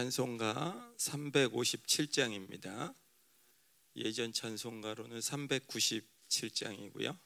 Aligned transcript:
찬송가 0.00 0.94
357장입니다. 0.96 2.94
예전 3.96 4.32
찬송가로는 4.32 5.18
397장이고요. 5.18 7.18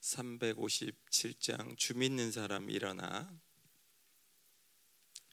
357장 0.00 1.76
주 1.76 1.96
믿는 1.96 2.30
사람 2.30 2.70
일어나 2.70 3.36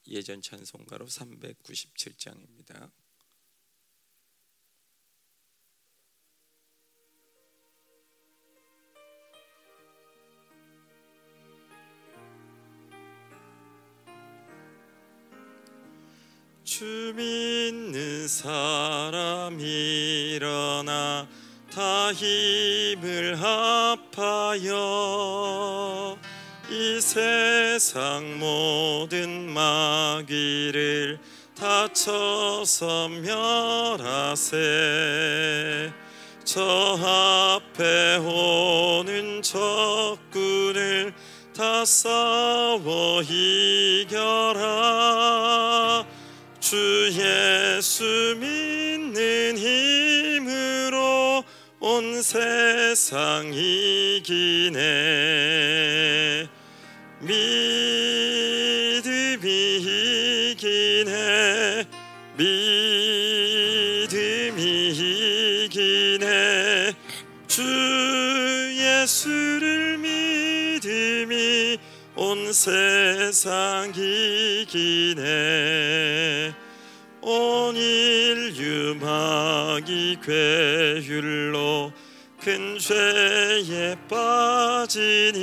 예전 0.08 0.42
찬송가로 0.42 1.06
397장입니다. 1.06 2.90
주 16.76 17.12
믿는 17.14 18.26
사람 18.26 19.60
일어나 19.60 21.28
다 21.72 22.12
힘을 22.12 23.40
합하여 23.40 24.74
이 26.68 27.00
세상 27.00 28.40
모든 28.40 29.50
마귀를 29.50 31.20
다쳐서 31.54 33.08
멸하세. 33.22 34.58
저 36.42 36.98
앞에 37.00 38.16
오는 38.16 39.40
적군을 39.42 41.14
다 41.56 41.84
싸워 41.84 43.22
이겨라 43.22 44.64
주 46.64 47.10
예수 47.12 48.38
믿는 48.40 49.58
힘으로 49.58 51.44
온 51.78 52.22
세상 52.22 53.52
이기네. 53.52 54.78
믿음이 57.20 57.42
이기네. 60.56 61.84
믿음이 62.38 64.08
이기네. 65.68 66.94
주 67.46 67.62
예수 68.78 69.33
세상 72.54 73.92
이기네. 73.96 75.24
온 77.20 77.74
인류 77.74 78.94
마귀 79.00 80.18
괴율로 80.22 81.92
큰 82.40 82.78
죄에 82.78 83.96
빠지니 84.08 85.40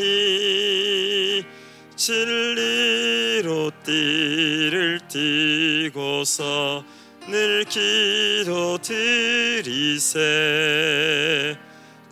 진리로 1.97 3.71
띠를 3.83 5.01
띠고서 5.09 6.85
늘 7.27 7.65
기도 7.65 8.77
드리세 8.77 10.19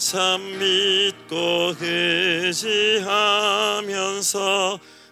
참 0.10 0.58
믿고 0.58 1.76
의지하면서 2.50 3.10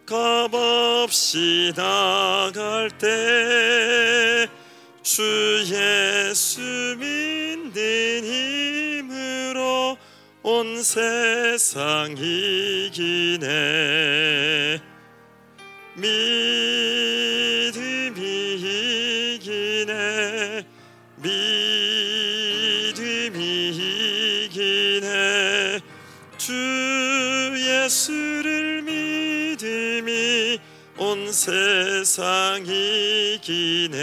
겁없이 0.07 1.71
나갈 1.75 2.89
때 2.97 4.47
주 5.07 5.63
예수 5.67 6.59
믿는 6.99 7.71
힘으로 8.25 9.97
온 10.43 10.83
세상 10.83 12.13
이기네. 12.17 13.47
믿 15.95 17.66
세상 31.37 32.65
이기네. 32.65 33.97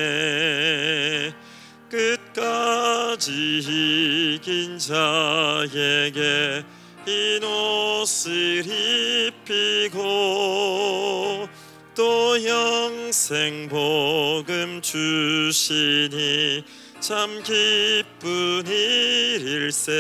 끝까지 1.90 3.58
이긴 3.58 4.78
자에게 4.78 6.62
흰 7.04 7.42
옷을 7.42 8.64
입히고 9.42 9.98
또 11.96 12.44
영생 12.44 13.68
복음 13.68 14.80
주시니 14.80 16.62
참 17.00 17.42
기쁜 17.42 18.64
일일세. 18.64 19.92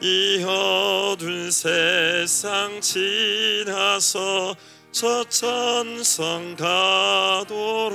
이 0.00 0.42
어두운 0.46 1.50
세상 1.50 2.80
지나서 2.80 4.56
저 4.98 5.22
천성 5.24 6.56
가도록 6.56 7.94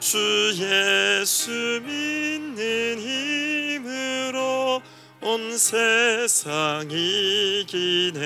주 0.00 0.18
예수 0.56 1.50
믿는 1.84 2.98
힘으로 2.98 4.80
온 5.20 5.58
세상 5.58 6.88
이기네. 6.90 8.22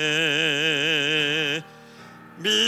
믿음이 2.37 2.63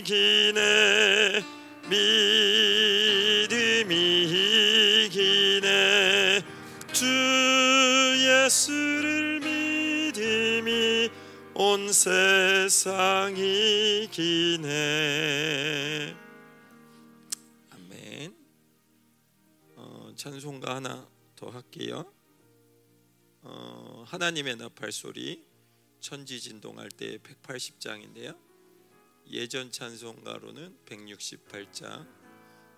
이기네. 0.00 0.62
믿음이 1.90 2.51
온 11.92 11.94
세상 11.94 13.36
이 13.36 14.08
기네. 14.10 14.66
아멘. 17.68 18.34
어, 19.76 20.10
찬송가 20.16 20.76
하나 20.76 21.06
더 21.36 21.50
할게요. 21.50 22.10
어, 23.42 24.04
하나님의 24.06 24.56
나팔 24.56 24.90
소리 24.90 25.44
천지 26.00 26.40
진동할 26.40 26.88
때 26.88 27.18
180장인데요. 27.18 28.38
예전 29.30 29.70
찬송가로는 29.70 30.78
168장. 30.86 32.08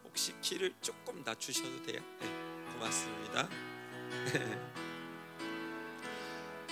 혹시 0.03 0.33
키를 0.41 0.75
조금 0.81 1.23
낮추셔도 1.23 1.83
돼요? 1.85 2.03
네, 2.19 2.27
고맙습니다 2.73 3.49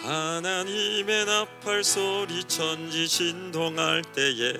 하나님의 0.02 1.26
나팔 1.26 1.84
소리 1.84 2.42
천지 2.44 3.06
진동할 3.06 4.02
때에 4.02 4.54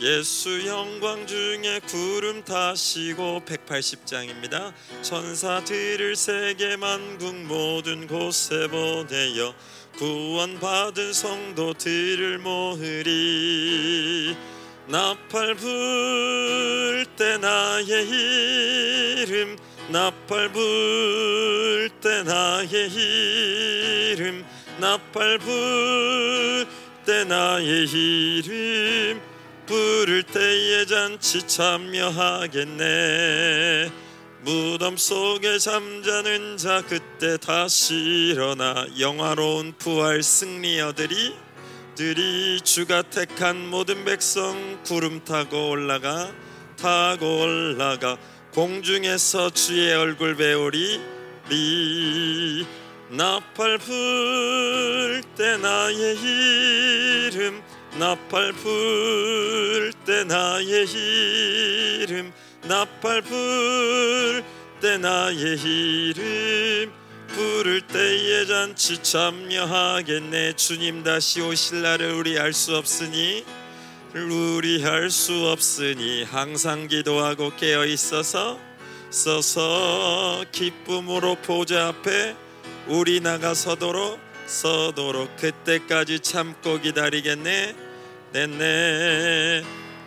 예수 0.00 0.66
영광 0.66 1.24
중에 1.24 1.80
구름 1.86 2.44
타시고 2.44 3.42
180장입니다. 3.46 4.72
천사들을 5.02 6.16
세계 6.16 6.76
만국 6.76 7.32
모든 7.34 8.08
곳에 8.08 8.66
보내어 8.66 9.54
구원받은 9.98 11.12
성도들을 11.12 12.38
모으리. 12.38 14.36
나팔 14.88 15.54
불 15.54 17.06
때 17.16 17.36
나의 17.36 18.08
이름 18.08 19.56
나팔 19.88 20.52
불 20.52 21.90
때 22.00 22.22
나의 22.22 22.88
이름 22.92 24.44
나팔 24.78 25.38
불 25.38 26.88
때 27.08 27.24
나의 27.24 27.86
이름 27.88 29.18
부를 29.64 30.22
때에 30.24 30.84
잔치 30.84 31.40
참여하겠네. 31.46 32.84
무덤 34.42 34.98
속에 34.98 35.58
잠자는 35.58 36.58
자 36.58 36.82
그때 36.86 37.38
다시 37.38 37.94
일어나 37.94 38.86
영화로운 39.00 39.72
부활 39.78 40.22
승리 40.22 40.82
얻으리 40.82 41.34
들이 41.94 42.60
주가 42.60 43.00
택한 43.00 43.70
모든 43.70 44.04
백성 44.04 44.78
구름 44.84 45.24
타고 45.24 45.70
올라가 45.70 46.30
타고 46.76 47.40
올라가 47.40 48.18
공중에서 48.52 49.48
주의 49.48 49.94
얼굴 49.94 50.36
배우리 50.36 51.00
리 51.48 52.66
나팔 53.10 53.78
불 53.78 55.22
때 55.36 55.56
나의 55.56 56.16
이름 56.18 57.62
나팔 57.98 58.52
불 58.52 59.92
때 60.04 60.24
나의 60.24 60.86
이름 62.02 62.32
나팔 62.64 63.22
불 63.22 64.44
때 64.80 64.98
나의 64.98 65.58
이름. 65.58 66.92
부를 67.28 67.80
때에 67.82 68.46
잔치 68.46 69.02
참여하겠네 69.02 70.54
주님 70.54 71.04
다시 71.04 71.40
오실 71.40 71.82
날을 71.82 72.14
우리 72.14 72.38
알 72.38 72.52
수 72.52 72.76
없으니 72.76 73.44
우리 74.14 74.82
할 74.82 75.10
수 75.10 75.48
없으니 75.48 76.24
항상 76.24 76.88
기도하고 76.88 77.54
깨어 77.56 77.84
있어서 77.86 78.58
서서 79.10 80.44
기쁨으로 80.50 81.36
보좌 81.36 81.88
앞에 81.88 82.34
우리 82.88 83.20
나가 83.20 83.52
서도록 83.52 84.18
서도록 84.46 85.36
그때까지 85.36 86.20
참고 86.20 86.80
기다리겠네. 86.80 87.74
네네. 88.32 89.62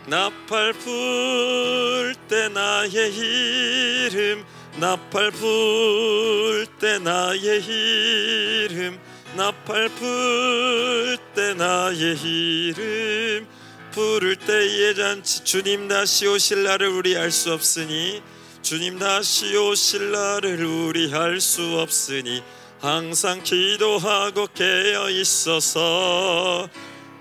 나팔 0.07 0.74
불 0.74 2.16
때 2.28 2.50
나의 2.50 3.13
이름 3.16 4.44
나팔 4.80 5.30
불 5.31 6.66
때 6.80 6.98
나의 6.98 7.63
이름 7.63 9.00
나팔 9.36 9.89
불 9.89 11.18
때 11.36 11.54
나의 11.54 12.18
이름. 12.19 13.48
부를 13.92 14.38
때의 14.38 14.95
잔치 14.95 15.44
주님 15.44 15.88
다시 15.88 16.25
오실 16.25 16.63
날을 16.63 16.88
우리 16.88 17.18
알 17.18 17.30
수 17.30 17.51
없으니 17.51 18.24
주님 18.62 18.98
다시 18.98 19.56
오실 19.56 20.12
날을 20.12 20.63
우리 20.63 21.13
알 21.13 21.42
수 21.42 21.78
없으니 21.78 22.42
항상 22.81 23.44
기도하고 23.44 24.48
깨어 24.56 25.12
있어서 25.12 26.68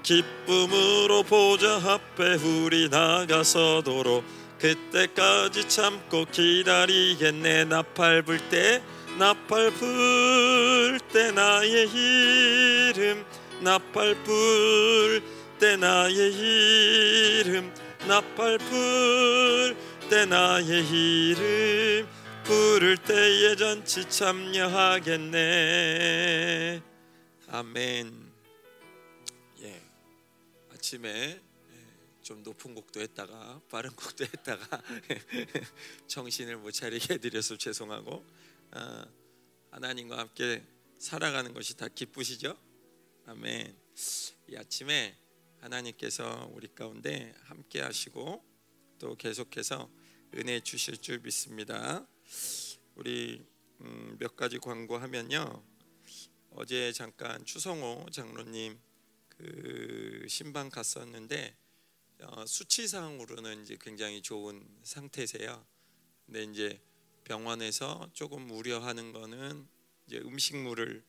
기쁨으로 0.02 1.22
보좌 1.22 1.74
앞에 1.76 2.36
우리 2.36 2.88
나가서도록 2.88 4.24
그때까지 4.58 5.68
참고 5.68 6.24
기다리겠네. 6.24 7.64
나팔 7.66 8.22
불 8.22 8.38
때 8.48 8.82
나팔 9.18 9.70
불 9.72 10.98
때 11.12 11.30
나의 11.30 11.88
이름 11.90 13.22
나팔 13.60 14.14
불 14.24 15.22
때 15.58 15.76
나의 15.76 16.32
이름 16.32 17.70
나팔 18.08 18.56
불 18.56 19.76
때 20.08 20.24
나의 20.24 20.88
이름 20.88 22.08
부를 22.44 22.96
때에 22.96 23.56
잔치 23.56 24.08
참여하겠네 24.08 25.40
아멘 27.48 28.32
예 29.60 29.82
아침에 30.72 31.10
예, 31.10 31.42
좀 32.22 32.42
높은 32.42 32.74
곡도 32.74 33.00
했다가 33.00 33.60
빠른 33.70 33.90
곡도 33.90 34.24
했다가 34.24 34.82
정신을 36.08 36.56
못 36.58 36.70
차리게 36.72 37.14
해드려서 37.14 37.56
죄송하고 37.56 38.24
아, 38.72 39.04
하나님과 39.70 40.18
함께 40.18 40.62
살아가는 40.98 41.52
것이 41.54 41.76
다 41.76 41.88
기쁘시죠? 41.88 42.56
아멘. 43.26 43.74
이 44.48 44.56
아침에 44.56 45.16
하나님께서 45.60 46.50
우리 46.52 46.68
가운데 46.68 47.34
함께 47.44 47.80
하시고 47.80 48.44
또 48.98 49.14
계속해서 49.16 49.90
은혜 50.34 50.60
주실 50.60 50.98
줄 50.98 51.20
믿습니다. 51.20 52.06
우리 52.96 53.44
음, 53.80 54.16
몇 54.18 54.36
가지 54.36 54.58
광고하면요. 54.58 55.64
어제 56.50 56.92
잠깐 56.92 57.44
추성호 57.44 58.10
장로님 58.10 58.78
그 59.28 60.26
신방 60.28 60.68
갔었는데 60.68 61.56
어, 62.22 62.44
수치상으로는 62.46 63.62
이제 63.62 63.78
굉장히 63.80 64.20
좋은 64.20 64.66
상태세요. 64.82 65.64
근데 66.26 66.44
이제 66.44 66.80
병원에서 67.24 68.10
조금 68.12 68.50
우려하는 68.50 69.12
거는 69.12 69.66
이제 70.06 70.18
음식물을 70.18 71.02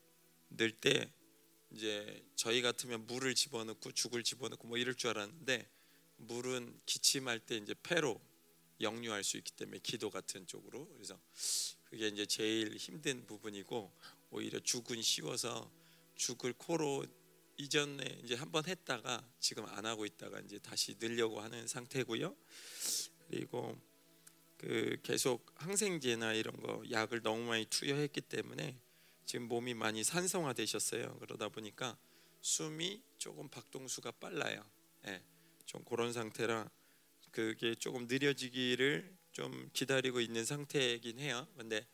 넣을 0.50 0.72
때 0.72 1.12
이제 1.72 2.24
저희 2.36 2.62
같으면 2.62 3.06
물을 3.08 3.36
집어넣고 3.36 3.92
죽을 3.92 4.24
집어넣고 4.24 4.68
뭐 4.68 4.78
이럴 4.78 4.96
줄 4.96 5.10
알았는데 5.12 5.70
물은 6.18 6.80
기침할 6.86 7.40
때 7.40 7.58
이제 7.58 7.74
폐로 7.84 8.22
역류할 8.82 9.24
수 9.24 9.38
있기 9.38 9.52
때문에 9.54 9.80
기도 9.84 10.10
같은 10.10 10.46
쪽으로 10.48 10.88
그래서 10.94 11.20
그게 11.86 12.08
이제 12.08 12.26
제일 12.26 12.76
힘든 12.78 13.26
부분이고 13.26 13.92
오히려 14.32 14.60
죽은 14.60 15.02
쉬워서 15.02 15.72
죽을 16.16 16.54
코로 16.54 17.06
이전에 17.58 18.22
이제 18.24 18.36
한번 18.36 18.66
했다가 18.66 19.28
지금 19.40 19.66
안 19.66 19.86
하고 19.86 20.06
있다가 20.06 20.40
이제 20.40 20.58
다시 20.60 20.96
늘려고 21.00 21.42
하는 21.42 21.68
상태고요. 21.68 22.36
그리고 23.28 23.78
그 24.58 24.98
계속 25.04 25.52
항생제나 25.56 26.34
이런 26.34 26.56
거 26.62 26.84
약을 26.90 27.22
너무 27.22 27.44
많이 27.46 27.66
투여했기 27.66 28.22
때문에 28.22 28.80
지금 29.26 29.48
몸이 29.48 29.74
많이 29.74 30.04
산성화되셨어요. 30.04 31.18
그러다 31.20 31.50
보니까 31.50 31.98
숨이 32.42 33.02
조금 33.18 33.50
박동수가 33.50 34.12
빨라요. 34.12 34.64
예, 35.08 35.24
좀 35.66 35.84
그런 35.84 36.14
상태라 36.14 36.70
그게 37.32 37.76
조금 37.76 38.08
느려지기를 38.08 39.18
좀 39.32 39.70
기다리고 39.74 40.20
있는 40.20 40.44
상태이긴 40.46 41.20
해요. 41.20 41.48
근데 41.58 41.86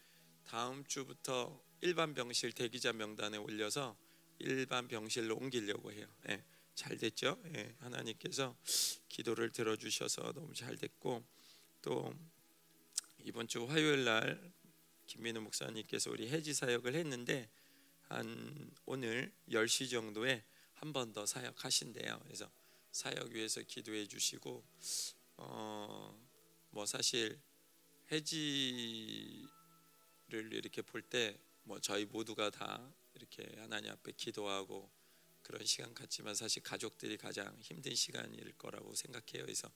다음 0.46 0.84
주부터 0.86 1.62
일반 1.82 2.14
병실 2.14 2.52
대기자 2.54 2.94
명단에 2.94 3.38
올려서 3.38 3.98
일반 4.40 4.88
병실로 4.88 5.36
옮기려고 5.36 5.92
해요. 5.92 6.08
예, 6.30 6.44
잘 6.74 6.98
됐죠? 6.98 7.40
예, 7.56 7.76
하나님께서 7.80 8.56
기도를 9.10 9.52
들어주셔서 9.52 10.34
너무 10.34 10.54
잘 10.54 10.76
됐고 10.78 11.24
또 11.82 12.14
이번 13.24 13.48
주 13.48 13.66
화요일 13.66 14.06
날 14.06 14.54
김민우 15.08 15.42
목사님께서 15.42 16.12
우리 16.12 16.30
해지 16.30 16.54
사역을 16.54 16.96
했는데 16.96 17.50
한 18.10 18.72
오늘 18.86 19.32
10시 19.52 19.90
정도에 19.92 20.44
한 20.74 20.94
번 20.94 21.12
더 21.14 21.26
사역하신대요. 21.26 22.20
그래서 22.24 22.50
사역 22.92 23.30
위해서 23.32 23.62
기도해 23.62 24.08
주시고 24.08 24.64
어 25.38 26.18
뭐 26.72 26.86
사실 26.86 27.40
해지를 28.12 29.48
이렇게 30.54 30.82
볼 30.82 31.02
때 31.10 31.40
뭐 31.68 31.80
저희 31.82 32.06
모두가 32.06 32.50
다 32.50 32.94
이렇게 33.14 33.44
하나님 33.58 33.92
앞에 33.92 34.14
기도하고 34.14 34.90
그런 35.42 35.66
시간 35.66 35.94
같지만 35.94 36.34
사실 36.34 36.64
가족들이 36.64 37.18
가장 37.18 37.58
힘든 37.60 37.94
시간일 37.94 38.54
거라고 38.58 38.96
생각해요. 38.96 39.44
그래서 39.44 39.70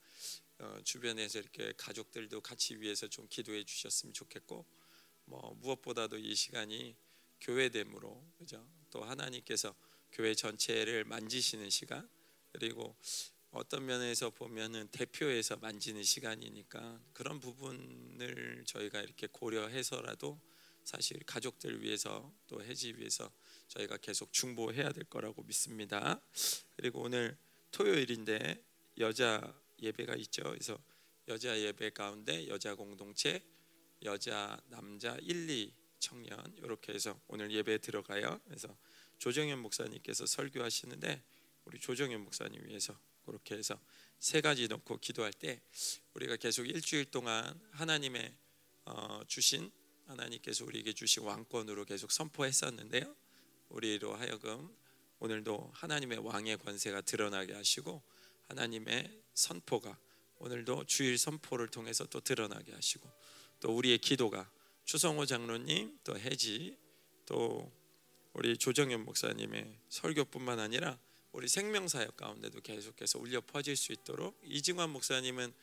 어, 0.59 0.79
주변에서 0.85 1.39
이렇게 1.39 1.73
가족들도 1.75 2.39
같이 2.41 2.79
위해서 2.79 3.07
좀 3.07 3.27
기도해 3.29 3.65
주셨으면 3.65 4.13
좋겠고 4.13 4.65
뭐 5.25 5.53
무엇보다도 5.55 6.17
이 6.17 6.33
시간이 6.33 6.95
교회됨으로 7.41 8.25
그죠? 8.37 8.65
또 8.89 9.03
하나님께서 9.03 9.75
교회 10.13 10.33
전체를 10.33 11.03
만지시는 11.03 11.69
시간 11.69 12.09
그리고 12.53 12.95
어떤 13.51 13.85
면에서 13.85 14.29
보면은 14.29 14.87
대표에서 14.91 15.57
만지는 15.57 16.03
시간이니까 16.03 17.01
그런 17.13 17.39
부분을 17.39 18.63
저희가 18.65 19.01
이렇게 19.01 19.27
고려해서라도 19.27 20.39
사실 20.85 21.19
가족들 21.25 21.83
위해서 21.83 22.33
또 22.47 22.63
해지 22.63 22.95
위해서 22.95 23.31
저희가 23.67 23.97
계속 23.97 24.31
중보해야 24.31 24.91
될 24.93 25.03
거라고 25.03 25.43
믿습니다. 25.43 26.21
그리고 26.77 27.01
오늘 27.01 27.37
토요일인데 27.71 28.63
여자 28.99 29.53
예배가 29.81 30.15
있죠. 30.15 30.43
그래서 30.43 30.81
여자 31.27 31.59
예배 31.59 31.91
가운데 31.91 32.47
여자 32.47 32.73
공동체, 32.75 33.43
여자 34.03 34.59
남자 34.67 35.17
1, 35.21 35.49
2 35.49 35.73
청년 35.99 36.41
이렇게 36.57 36.93
해서 36.93 37.19
오늘 37.27 37.51
예배 37.51 37.79
들어가요. 37.79 38.39
그래서 38.45 38.75
조정현 39.19 39.59
목사님께서 39.59 40.25
설교하시는데 40.25 41.21
우리 41.65 41.79
조정현 41.79 42.21
목사님 42.21 42.65
위해서 42.65 42.97
그렇게 43.25 43.55
해서 43.55 43.79
세 44.19 44.41
가지 44.41 44.67
놓고 44.67 44.97
기도할 44.97 45.33
때 45.33 45.61
우리가 46.13 46.35
계속 46.35 46.67
일주일 46.67 47.05
동안 47.05 47.59
하나님의 47.71 48.35
어, 48.85 49.21
주신 49.27 49.71
하나님께서 50.07 50.65
우리에게 50.65 50.93
주신 50.93 51.23
왕권으로 51.23 51.85
계속 51.85 52.11
선포했었는데요. 52.11 53.15
우리로 53.69 54.15
하여금 54.15 54.75
오늘도 55.19 55.71
하나님의 55.73 56.19
왕의 56.19 56.57
권세가 56.57 57.01
드러나게 57.01 57.53
하시고 57.53 58.01
하나님의 58.47 59.21
선포가 59.33 59.97
오늘도 60.39 60.85
주일 60.85 61.17
선포를 61.17 61.67
통해서 61.67 62.05
또 62.05 62.19
드러나게 62.19 62.73
하시고 62.73 63.09
또 63.59 63.75
우리의 63.75 63.99
기도가 63.99 64.51
추성호 64.85 65.25
장로님 65.25 65.99
또 66.03 66.17
해지 66.17 66.77
또 67.25 67.71
우리 68.33 68.57
조정현 68.57 69.05
목사님의 69.05 69.79
설교뿐만 69.89 70.59
아니라 70.59 70.99
우리 71.31 71.47
생명사역 71.47 72.17
가운데도 72.17 72.61
계속해서 72.61 73.19
울려 73.19 73.41
퍼질 73.41 73.75
수 73.75 73.91
있도록 73.91 74.39
이징환 74.43 74.89
목사님은 74.89 75.53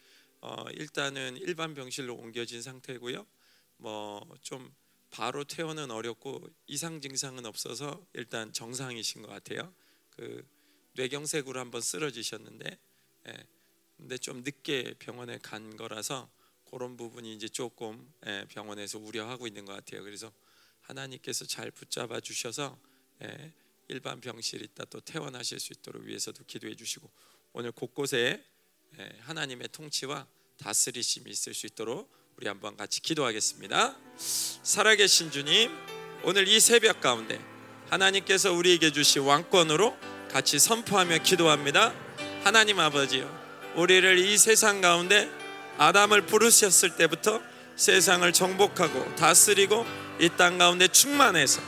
어, 0.40 0.64
일단은 0.72 1.36
일반 1.36 1.74
병실로 1.74 2.14
옮겨진 2.14 2.62
상태고요. 2.62 3.26
뭐 3.78 4.20
좀 4.42 4.74
바로 5.10 5.44
퇴원은 5.44 5.90
어렵고 5.90 6.48
이상 6.66 7.00
증상은 7.00 7.46
없어서 7.46 8.06
일단 8.12 8.52
정상이신 8.52 9.22
것 9.22 9.28
같아요. 9.28 9.72
그 10.10 10.46
뇌경색으로 10.94 11.58
한번 11.58 11.80
쓰러지셨는데 11.80 12.78
예, 13.28 13.46
근데 13.96 14.18
좀 14.18 14.42
늦게 14.42 14.94
병원에 14.98 15.38
간 15.38 15.76
거라서 15.76 16.30
그런 16.70 16.96
부분이 16.96 17.34
이제 17.34 17.48
조금 17.48 18.12
예, 18.26 18.44
병원에서 18.48 18.98
우려하고 18.98 19.46
있는 19.46 19.64
것 19.64 19.72
같아요. 19.72 20.02
그래서 20.02 20.32
하나님께서 20.80 21.46
잘 21.46 21.70
붙잡아 21.70 22.20
주셔서 22.20 22.78
예, 23.22 23.52
일반 23.88 24.20
병실 24.20 24.62
있다 24.62 24.84
또 24.86 25.00
퇴원하실 25.00 25.58
수 25.60 25.72
있도록 25.72 26.04
위해서도 26.04 26.44
기도해 26.46 26.74
주시고 26.74 27.10
오늘 27.54 27.72
곳곳에 27.72 28.44
예, 28.98 29.10
하나님의 29.20 29.68
통치와 29.72 30.26
다스리심이 30.58 31.30
있을 31.30 31.54
수 31.54 31.66
있도록 31.66 32.10
우리 32.36 32.48
한번 32.48 32.76
같이 32.76 33.00
기도하겠습니다. 33.00 33.96
살아계신 34.16 35.30
주님, 35.30 35.70
오늘 36.22 36.46
이 36.48 36.60
새벽 36.60 37.00
가운데 37.00 37.38
하나님께서 37.90 38.52
우리에게 38.52 38.92
주신 38.92 39.22
왕권으로 39.22 39.96
같이 40.30 40.58
선포하며 40.58 41.18
기도합니다. 41.22 41.94
하나님 42.44 42.78
아버지요, 42.78 43.26
우리를 43.76 44.18
이 44.18 44.38
세상 44.38 44.80
가운데 44.80 45.28
아담을 45.78 46.26
부르셨을 46.26 46.96
때부터 46.96 47.42
세상을 47.76 48.30
정복하고 48.32 49.14
다스리고 49.16 49.84
이 50.20 50.28
땅 50.36 50.58
가운데 50.58 50.88
충만해서 50.88 51.60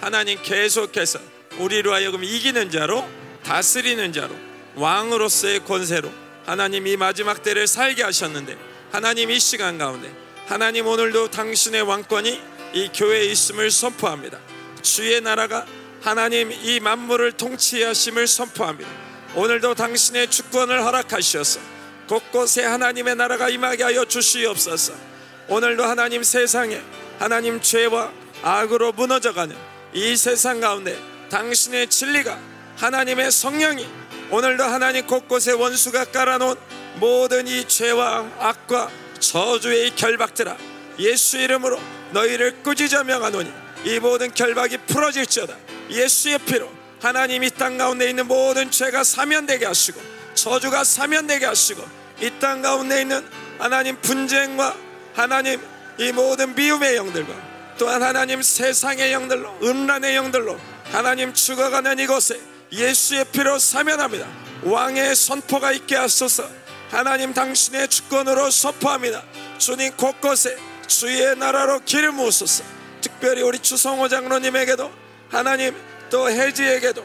하나님 0.00 0.42
계속해서 0.42 1.33
우리로 1.58 1.92
하여금 1.92 2.24
이기는 2.24 2.70
자로 2.70 3.08
다스리는 3.44 4.12
자로 4.12 4.34
왕으로서의 4.76 5.64
권세로 5.64 6.10
하나님 6.46 6.86
이 6.86 6.96
마지막 6.96 7.42
때를 7.42 7.66
살게 7.66 8.02
하셨는데 8.02 8.56
하나님 8.92 9.30
이 9.30 9.38
시간 9.38 9.78
가운데 9.78 10.12
하나님 10.46 10.86
오늘도 10.86 11.30
당신의 11.30 11.82
왕권이 11.82 12.40
이 12.74 12.90
교회에 12.92 13.24
있음을 13.26 13.70
선포합니다. 13.70 14.38
주의 14.82 15.20
나라가 15.20 15.66
하나님 16.02 16.52
이 16.52 16.80
만물을 16.80 17.32
통치하심을 17.32 18.26
선포합니다. 18.26 18.90
오늘도 19.34 19.74
당신의 19.74 20.30
주권을 20.30 20.84
허락하셔서 20.84 21.60
곳곳에 22.08 22.64
하나님의 22.64 23.16
나라가 23.16 23.48
임하게 23.48 23.84
하여 23.84 24.04
주시옵소서. 24.04 24.92
오늘도 25.48 25.84
하나님 25.84 26.22
세상에 26.22 26.82
하나님 27.18 27.60
죄와 27.60 28.12
악으로 28.42 28.92
무너져가는 28.92 29.56
이 29.94 30.16
세상 30.16 30.60
가운데 30.60 30.98
당신의 31.34 31.88
진리가 31.88 32.38
하나님의 32.76 33.32
성령이 33.32 33.88
오늘도 34.30 34.62
하나님 34.62 35.04
곳곳에 35.04 35.50
원수가 35.50 36.04
깔아놓은 36.06 36.54
모든 37.00 37.48
이 37.48 37.66
죄와 37.66 38.24
악과 38.38 38.88
저주의 39.18 39.90
결박들아 39.96 40.56
예수 41.00 41.38
이름으로 41.38 41.80
너희를 42.12 42.62
꾸짖어 42.62 43.02
명하노니 43.02 43.52
이 43.84 43.98
모든 43.98 44.32
결박이 44.32 44.78
풀어질지어다. 44.86 45.56
예수의 45.90 46.38
피로 46.38 46.70
하나님 47.02 47.42
이 47.42 47.50
땅 47.50 47.78
가운데 47.78 48.08
있는 48.08 48.28
모든 48.28 48.70
죄가 48.70 49.02
사면되게 49.02 49.66
하시고 49.66 50.00
저주가 50.34 50.84
사면되게 50.84 51.46
하시고 51.46 51.84
이 52.20 52.30
땅 52.38 52.62
가운데 52.62 53.00
있는 53.00 53.26
하나님 53.58 54.00
분쟁과 54.00 54.76
하나님 55.14 55.60
이 55.98 56.12
모든 56.12 56.54
미움의 56.54 56.94
영들과 56.94 57.34
또한 57.76 58.04
하나님 58.04 58.40
세상의 58.40 59.12
영들로 59.12 59.58
음란의 59.64 60.14
영들로 60.14 60.73
하나님 60.94 61.34
죽어가는 61.34 61.98
이곳에 61.98 62.40
예수의 62.70 63.24
피로 63.32 63.58
사면합니다. 63.58 64.28
왕의 64.62 65.16
선포가 65.16 65.72
있게 65.72 65.96
하소서. 65.96 66.48
하나님 66.88 67.34
당신의 67.34 67.88
주권으로 67.88 68.48
선포합니다. 68.48 69.24
주님 69.58 69.96
곳곳에 69.96 70.56
주의 70.86 71.36
나라로 71.36 71.80
길을 71.80 72.12
모으소서. 72.12 72.62
특별히 73.00 73.42
우리 73.42 73.58
추성호 73.58 74.06
장로님에게도 74.06 74.88
하나님 75.30 75.74
또 76.10 76.30
해지에게도 76.30 77.04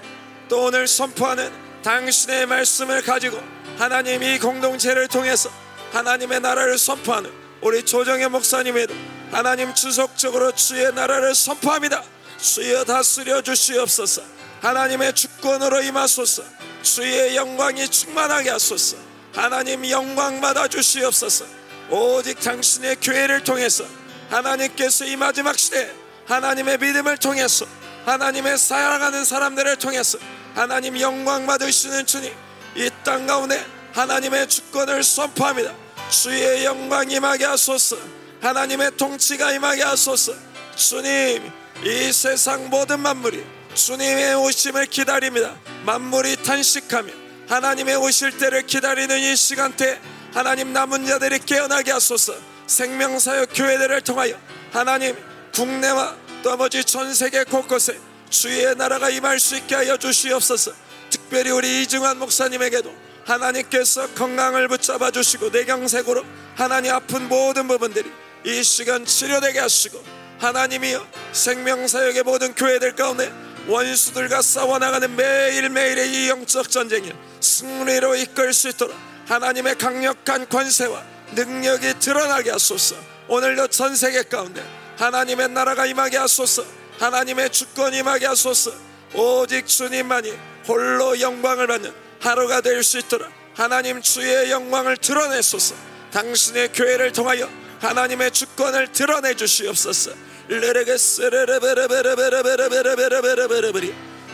또 0.50 0.66
오늘 0.66 0.88
선포하는 0.88 1.52
당신의 1.82 2.46
말씀을 2.46 3.02
가지고 3.02 3.42
하나님 3.80 4.22
이 4.22 4.38
공동체를 4.38 5.08
통해서 5.08 5.50
하나님의 5.94 6.42
나라를 6.42 6.78
선포하는 6.78 7.32
우리 7.62 7.84
조정의 7.84 8.30
목사님에도 8.30 8.94
하나님 9.32 9.74
지속적으로 9.74 10.52
주의 10.52 10.94
나라를 10.94 11.34
선포합니다 11.34 12.04
주여 12.42 12.86
다스려 12.86 13.42
주시옵소서. 13.42 14.22
하나님의 14.62 15.14
주권으로 15.14 15.82
임하소서. 15.82 16.44
주의 16.82 17.36
영광이 17.36 17.88
충만하게 17.90 18.50
하소서. 18.52 18.98
하나님 19.34 19.88
영광 19.90 20.42
받아 20.42 20.68
주시옵소서. 20.68 21.46
오직 21.90 22.40
당신의 22.40 22.98
교회를 23.02 23.44
통해서 23.44 23.84
하나님께서 24.30 25.06
이 25.06 25.16
마지막 25.16 25.58
시대 25.58 25.92
하나님의 26.28 26.78
믿음을 26.78 27.18
통해서 27.18 27.66
하나님의 28.06 28.58
사랑하는 28.58 29.26
사람들을 29.26 29.76
통해서 29.78 30.20
하나님 30.54 31.00
영광 31.00 31.46
받으시는 31.48 32.06
주님 32.06 32.32
이 32.76 32.90
땅 33.04 33.26
가운데 33.26 33.66
하나님의 33.94 34.48
주권을 34.48 35.04
선포합니다. 35.04 35.74
주의 36.10 36.64
영광 36.64 37.10
임하게 37.10 37.46
하소서. 37.46 37.98
하나님의 38.42 38.96
통치가 38.98 39.52
임하게 39.52 39.84
하소서. 39.84 40.34
주님 40.76 41.52
이 41.84 42.12
세상 42.12 42.70
모든 42.70 43.00
만물이 43.00 43.42
주님의 43.74 44.36
오심을 44.36 44.88
기다립니다. 44.88 45.58
만물이 45.86 46.44
탄식하며 46.44 47.14
하나님의 47.48 47.96
오실 47.96 48.38
때를 48.38 48.64
기다리는 48.64 49.18
이 49.18 49.36
시간대 49.36 50.00
하나님 50.34 50.74
남은 50.74 51.06
자들이 51.06 51.40
깨어나게 51.40 51.92
하소서. 51.92 52.34
생명사역 52.68 53.50
교회들을 53.54 54.02
통하여 54.02 54.38
하나님 54.72 55.16
국내와 55.54 56.16
나머지 56.44 56.84
전 56.84 57.14
세계 57.14 57.44
곳곳에 57.46 57.98
주의 58.30 58.76
나라가 58.76 59.10
임할 59.10 59.40
수 59.40 59.56
있게 59.56 59.76
하여 59.76 59.96
주시옵소서. 59.96 60.72
특별히 61.10 61.50
우리 61.50 61.82
이중환 61.82 62.20
목사님에게도 62.20 62.94
하나님께서 63.26 64.14
건강을 64.16 64.68
붙잡아 64.68 65.12
주시고 65.12 65.50
내경색으로 65.50 66.26
하나님 66.56 66.94
아픈 66.94 67.30
모든 67.30 67.68
부분들이 67.68 68.12
이 68.46 68.64
시간 68.64 69.06
치료되게 69.06 69.60
하시고 69.60 70.19
하나님이여 70.40 71.06
생명사역의 71.34 72.24
모든 72.24 72.56
교회들 72.56 72.96
가운데 72.96 73.32
원수들과 73.68 74.42
싸워나가는 74.42 75.16
매일매일의 75.16 76.10
이 76.10 76.30
영적 76.30 76.70
전쟁을 76.70 77.14
승리로 77.42 78.16
이끌 78.16 78.54
수 78.54 78.70
있도록 78.70 78.96
하나님의 79.28 79.78
강력한 79.78 80.48
권세와 80.50 81.04
능력이 81.34 82.00
드러나게 82.00 82.52
하소서. 82.52 82.96
오늘도 83.28 83.68
전 83.68 83.96
세계 83.96 84.24
가운데 84.24 84.64
하나님의 84.98 85.50
나라가 85.50 85.86
임하게 85.86 86.18
하소서. 86.18 86.66
하나님의 87.00 87.52
주권이 87.52 88.00
임하게 88.00 88.26
하소서. 88.26 88.72
오직 89.14 89.68
주님만이 89.68 90.34
홀로 90.68 91.20
영광을 91.20 91.68
받는 91.68 91.94
하루가 92.22 92.62
될 92.62 92.84
수 92.84 92.98
있도록 92.98 93.30
하나님 93.54 94.02
주의 94.02 94.50
영광을 94.50 94.98
드러내소서. 94.98 95.76
당신의 96.12 96.74
교회를 96.74 97.12
통하여 97.12 97.48
하나님의 97.82 98.32
주권을 98.32 98.92
드러내 98.92 99.36
주시옵소서 99.36 100.12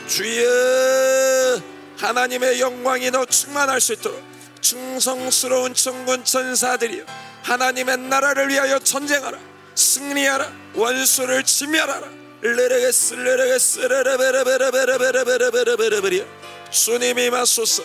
주여 0.08 1.62
하나님의 1.98 2.62
영광이 2.62 3.12
너 3.12 3.26
충만할 3.26 3.82
수 3.82 3.92
있도록 3.94 4.24
충성스러운 4.62 5.74
천군 5.74 6.24
천사들이여 6.24 7.04
하나님의 7.44 7.98
나라를 7.98 8.48
위하여 8.48 8.80
전쟁하라 8.80 9.38
승리하라 9.76 10.50
원수를 10.76 11.44
지멸하라 11.44 12.10
르르게스 12.42 13.16
르르게스 13.16 13.80
르르베르베르베르베르베르베르베르 13.80 16.26
주님이 16.72 17.30
마소서 17.30 17.84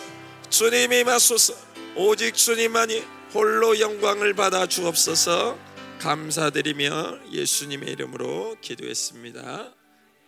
주님이 0.49 1.03
마소서 1.03 1.53
오직 1.95 2.33
주님만이 2.35 3.03
홀로 3.33 3.79
영광을 3.79 4.33
받아 4.33 4.67
주옵소서 4.67 5.57
감사드리며 6.01 7.29
예수님의 7.31 7.91
이름으로 7.91 8.59
기도했습니다. 8.59 9.75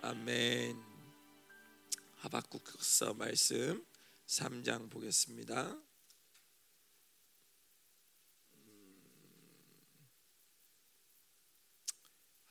아멘. 0.04 0.80
하박국서 2.18 3.16
말씀 3.16 3.84
3장 4.28 4.92
보겠습니다. 4.92 5.76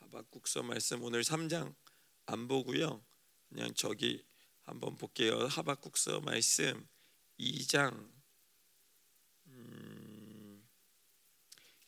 하박국서 0.01 0.65
말씀 0.65 1.05
오늘 1.05 1.23
3장 1.23 1.73
안 2.27 2.49
보고요. 2.49 3.05
그냥 3.49 3.73
저기 3.75 4.27
한번 4.65 4.97
볼게요. 4.97 5.47
하박국서 5.47 6.23
말씀 6.23 6.89
2장 7.39 8.11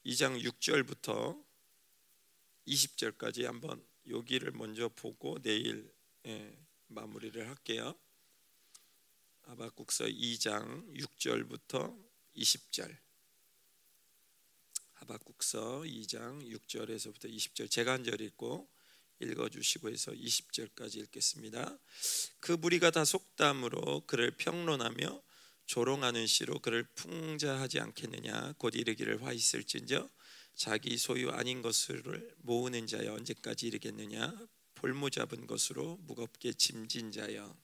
2장 0.06 0.40
6절부터 0.42 1.42
20절까지 2.68 3.44
한번 3.44 3.84
여기를 4.08 4.52
먼저 4.52 4.88
보고 4.88 5.38
내일 5.42 5.90
예, 6.26 6.56
마무리를 6.88 7.48
할게요. 7.48 7.94
하박국서 9.42 10.04
2장 10.04 10.94
6절부터 10.94 11.96
20절. 12.36 12.96
하박국서 14.94 15.80
2장 15.82 16.50
6절에서부터 16.50 17.30
20절 17.30 17.70
제가 17.70 17.92
한 17.92 18.04
절 18.04 18.20
읽고 18.20 18.68
읽어주시고 19.20 19.90
해서 19.90 20.12
20절까지 20.12 20.96
읽겠습니다. 20.96 21.78
그 22.40 22.52
무리가 22.52 22.90
다 22.90 23.04
속담으로 23.04 24.02
그를 24.06 24.36
평론하며 24.36 25.22
조롱하는 25.66 26.26
시로 26.26 26.58
그를 26.58 26.84
풍자하지 26.94 27.80
않겠느냐 27.80 28.54
곧 28.58 28.74
이르기를 28.74 29.22
화 29.22 29.32
있을진저 29.32 30.08
자기 30.54 30.96
소유 30.98 31.30
아닌 31.30 31.62
것을 31.62 32.34
모으는 32.42 32.86
자여 32.86 33.14
언제까지 33.14 33.66
이르겠느냐 33.66 34.32
볼모 34.84 35.08
잡은 35.08 35.46
것으로 35.46 35.96
무겁게 36.02 36.52
짐진 36.52 37.10
자여. 37.10 37.56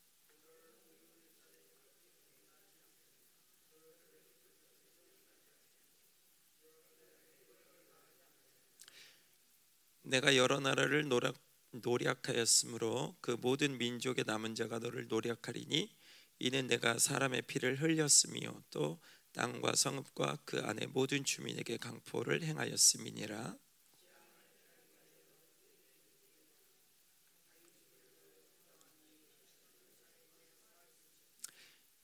내가 10.02 10.34
여러 10.34 10.60
나라를 10.60 11.08
노력, 11.08 11.36
노력하였으므로 11.72 13.16
그 13.20 13.32
모든 13.32 13.76
민족의 13.76 14.24
남은 14.26 14.54
자가 14.54 14.78
너를 14.78 15.06
노력하리니 15.08 15.94
이는 16.40 16.66
내가 16.66 16.98
사람의 16.98 17.42
피를 17.42 17.82
흘렸으며 17.82 18.62
또 18.70 18.98
땅과 19.32 19.76
성읍과 19.76 20.38
그 20.46 20.58
안에 20.60 20.86
모든 20.86 21.22
주민에게 21.22 21.76
강포를 21.76 22.42
행하였음이니라. 22.42 23.58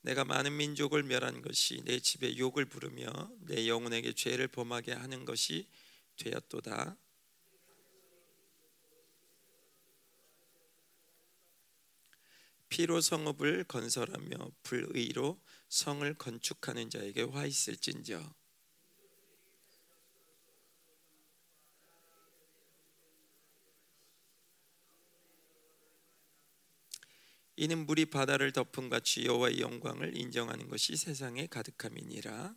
내가 0.02 0.24
많은 0.24 0.54
민족을 0.56 1.02
멸한 1.02 1.40
것이 1.40 1.82
내 1.84 1.98
집에 1.98 2.36
욕을 2.36 2.66
부르며 2.66 3.06
내 3.40 3.66
영혼에게 3.66 4.12
죄를 4.12 4.48
범하게 4.48 4.92
하는 4.92 5.24
것이 5.24 5.66
되었도다 6.18 6.96
피로 12.68 13.00
성읍을 13.00 13.64
건설하며 13.64 14.50
불의로 14.62 15.40
성을 15.68 16.12
건축하는 16.14 16.90
자에게 16.90 17.22
화 17.22 17.46
있을진저. 17.46 18.34
이는 27.58 27.86
물이 27.86 28.06
바다를 28.06 28.52
덮은 28.52 28.90
같이 28.90 29.24
여호와의 29.24 29.60
영광을 29.60 30.16
인정하는 30.16 30.68
것이 30.68 30.94
세상에 30.96 31.46
가득함이니라 31.46 32.54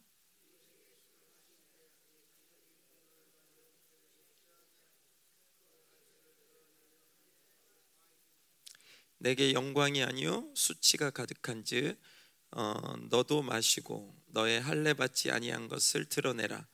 내게 9.19 9.53
영광이 9.53 10.03
아니요 10.03 10.49
수치가 10.55 11.09
가득한즉 11.09 11.99
어, 12.51 12.73
너도 13.09 13.41
마시고 13.41 14.15
너의 14.27 14.61
할례 14.61 14.93
받지 14.93 15.29
아니한 15.29 15.67
것을 15.67 16.05
드러내라. 16.05 16.65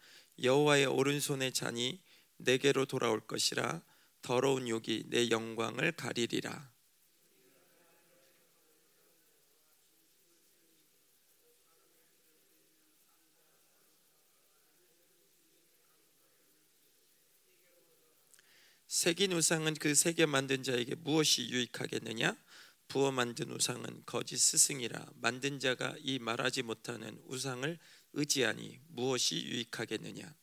여호와의 0.41 0.85
오른손의 0.85 1.53
잔이 1.53 2.01
내게로 2.37 2.85
돌아올 2.85 3.21
것이라. 3.21 3.81
더러운 4.21 4.67
욕이 4.67 5.03
내 5.07 5.29
영광을 5.29 5.91
가리리라 5.91 6.75
새긴 18.95 19.33
우상은 19.33 19.73
그 19.73 19.93
세계 19.93 20.25
만든 20.25 20.63
자에게 20.63 20.95
무엇이 20.95 21.49
유익하겠느냐? 21.49 22.33
부어 22.87 23.11
만든 23.11 23.51
우상은 23.51 24.03
거짓 24.05 24.37
스승이라 24.37 25.05
만든 25.15 25.59
자가 25.59 25.95
이 25.99 26.17
말하지 26.17 26.61
못하는 26.61 27.21
우상을 27.25 27.77
의지하니 28.13 28.79
무엇이 28.88 29.43
유익하겠느냐? 29.43 30.34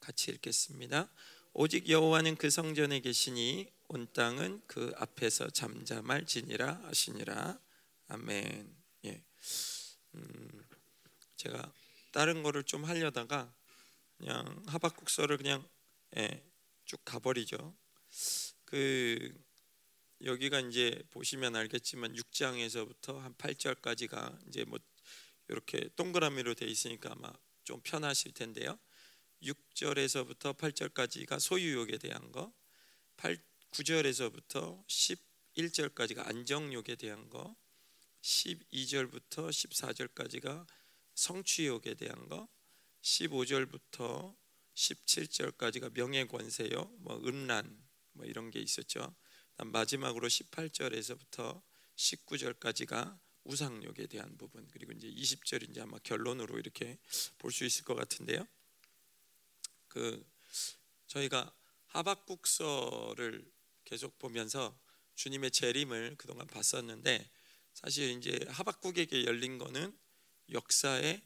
같이 0.00 0.32
읽겠습니다. 0.32 1.10
오직 1.54 1.88
여호와는 1.88 2.36
그 2.36 2.50
성전에 2.50 3.00
계시니 3.00 3.72
온 3.94 4.10
땅은 4.14 4.62
그 4.66 4.90
앞에서 4.96 5.50
잠잠할지니라 5.50 6.80
하시니라 6.84 7.60
아멘. 8.08 8.74
예. 9.04 9.22
음, 10.14 10.66
제가 11.36 11.70
다른 12.10 12.42
거를 12.42 12.64
좀 12.64 12.86
하려다가 12.86 13.54
그냥 14.16 14.62
하박국서를 14.66 15.36
그냥 15.36 15.68
예, 16.16 16.42
쭉 16.86 17.04
가버리죠. 17.04 17.76
그 18.64 19.30
여기가 20.24 20.60
이제 20.60 21.02
보시면 21.10 21.54
알겠지만 21.54 22.14
6장에서부터 22.14 23.18
한 23.18 23.34
8절까지가 23.34 24.48
이제 24.48 24.64
뭐 24.64 24.78
이렇게 25.48 25.90
동그라미로 25.96 26.54
돼 26.54 26.64
있으니까 26.64 27.12
아마 27.12 27.30
좀 27.64 27.82
편하실 27.82 28.32
텐데요. 28.32 28.78
6절에서부터 29.42 30.56
8절까지가 30.56 31.38
소유욕에 31.38 31.98
대한 31.98 32.32
거, 32.32 32.54
8 33.18 33.51
9절에서부터 33.72 34.86
11절까지가 34.86 36.26
안정욕에 36.28 36.94
대한 36.96 37.30
거, 37.30 37.56
12절부터 38.20 39.48
14절까지가 39.48 40.66
성취욕에 41.14 41.94
대한 41.94 42.28
거, 42.28 42.48
15절부터 43.02 44.36
17절까지가 44.74 45.94
명예권세요, 45.94 46.84
뭐 46.98 47.16
음란 47.24 47.82
뭐 48.12 48.26
이런 48.26 48.50
게 48.50 48.60
있었죠. 48.60 49.14
마지막으로 49.56 50.28
18절에서부터 50.28 51.62
19절까지가 51.96 53.18
우상욕에 53.44 54.06
대한 54.06 54.36
부분 54.36 54.68
그리고 54.68 54.92
이제 54.92 55.08
20절 55.08 55.68
이제 55.68 55.80
아마 55.80 55.98
결론으로 55.98 56.58
이렇게 56.58 56.98
볼 57.38 57.50
수 57.50 57.64
있을 57.64 57.84
것 57.84 57.94
같은데요. 57.94 58.46
그 59.88 60.24
저희가 61.06 61.52
하박국서를 61.86 63.50
계속 63.92 64.18
보면서 64.18 64.74
주님의 65.16 65.50
재림을 65.50 66.14
그동안 66.16 66.46
봤었는데 66.46 67.30
사실 67.74 68.08
이제 68.16 68.42
하박국에게 68.48 69.26
열린 69.26 69.58
거는 69.58 69.94
역사의 70.50 71.20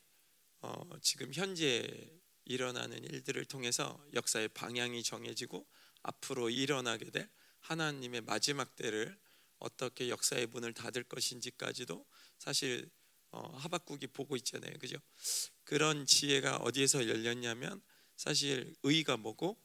어, 0.63 0.99
지금 1.01 1.33
현재 1.33 2.11
일어나는 2.45 3.05
일들을 3.05 3.45
통해서 3.45 4.05
역사의 4.15 4.49
방향이 4.49 5.05
정해지고 5.05 5.65
앞으로 6.03 6.51
일어나게 6.51 7.09
될 7.13 7.31
하나님의 7.61 8.23
마지막 8.23 8.75
때를 8.75 9.17
어떻게 9.59 10.09
역사의 10.09 10.49
문을 10.49 10.75
닫을 10.75 11.05
것인지까지도 11.05 12.05
사실 12.41 12.91
어, 13.31 13.57
하박국이 13.59 14.09
보고 14.09 14.35
있잖아요, 14.39 14.77
그죠? 14.81 14.97
그런 15.63 16.05
지혜가 16.05 16.57
어디에서 16.57 17.07
열렸냐면 17.07 17.81
사실 18.17 18.75
의가 18.83 19.17
뭐고 19.17 19.57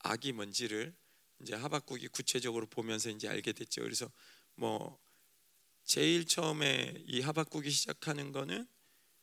악이 0.00 0.32
뭔지를 0.32 0.94
이제 1.40 1.54
하박국이 1.54 2.08
구체적으로 2.08 2.66
보면서 2.66 3.10
이제 3.10 3.28
알게 3.28 3.52
됐죠. 3.52 3.82
그래서 3.82 4.10
뭐 4.54 4.98
제일 5.84 6.26
처음에 6.26 7.02
이 7.06 7.20
하박국이 7.20 7.70
시작하는 7.70 8.32
거는 8.32 8.66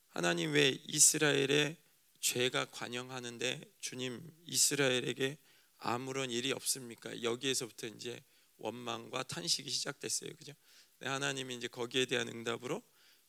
하나님 0.09 0.53
왜 0.53 0.69
이스라엘의 0.87 1.77
죄가 2.19 2.65
관영하는데 2.65 3.61
주님 3.79 4.21
이스라엘에게 4.45 5.37
아무런 5.77 6.31
일이 6.31 6.51
없습니까? 6.51 7.21
여기에서부터 7.21 7.87
이제 7.87 8.21
원망과 8.57 9.23
탄식이 9.23 9.69
시작됐어요. 9.69 10.35
그죠? 10.35 10.53
네, 10.99 11.07
하나님이 11.07 11.55
이제 11.55 11.67
거기에 11.67 12.05
대한 12.05 12.27
응답으로 12.27 12.81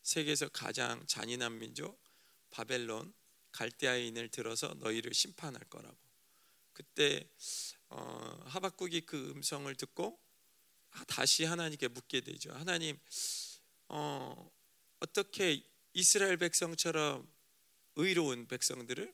세계에서 0.03 0.48
가장 0.48 1.05
잔인한 1.07 1.59
민족 1.59 2.01
바벨론 2.51 3.12
갈대아인을 3.53 4.31
들어서 4.31 4.74
너희를 4.79 5.12
심판할 5.12 5.62
거라고. 5.68 5.96
그때 6.72 7.29
어, 7.90 8.42
하박국이 8.46 9.03
그 9.03 9.31
음성을 9.31 9.72
듣고 9.74 10.18
다시 11.07 11.44
하나님께 11.44 11.88
묻게 11.88 12.20
되죠. 12.20 12.53
하나님 12.53 12.98
어, 13.88 14.51
어떻게 15.01 15.62
이스라엘 15.94 16.37
백성처럼 16.37 17.27
의로운 17.96 18.46
백성들을 18.46 19.12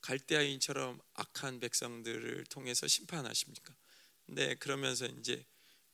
갈대아인처럼 0.00 1.00
악한 1.14 1.60
백성들을 1.60 2.44
통해서 2.46 2.86
심판하십니까? 2.86 3.74
네, 4.26 4.54
그러면서 4.54 5.06
이제 5.06 5.44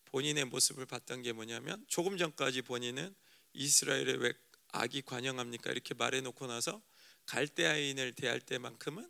본인의 0.07 0.47
모습을 0.47 0.87
봤던 0.87 1.23
게 1.23 1.33
뭐냐면 1.33 1.85
조금 1.89 2.19
전까지 2.19 2.63
본인은 2.63 3.15
이스라엘의 3.53 4.17
왜 4.19 4.33
악이 4.73 5.03
관영합니까? 5.03 5.71
이렇게 5.71 5.95
말해놓고 5.95 6.47
나서 6.47 6.83
갈대아인을 7.27 8.15
대할 8.15 8.41
때만큼은 8.41 9.09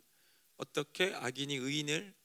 어떻게 0.57 1.13
악인이 1.13 1.55
의인을 1.55 2.13
어, 2.13 2.20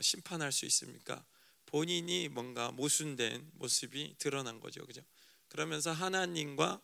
심판할 0.00 0.52
수 0.52 0.66
있습니까? 0.66 1.24
본인이 1.66 2.28
뭔가 2.28 2.70
모순된 2.70 3.50
모습이 3.54 4.16
드러난 4.18 4.60
거죠. 4.60 4.84
그죠? 4.86 5.02
그러면서 5.48 5.92
하나님과 5.92 6.80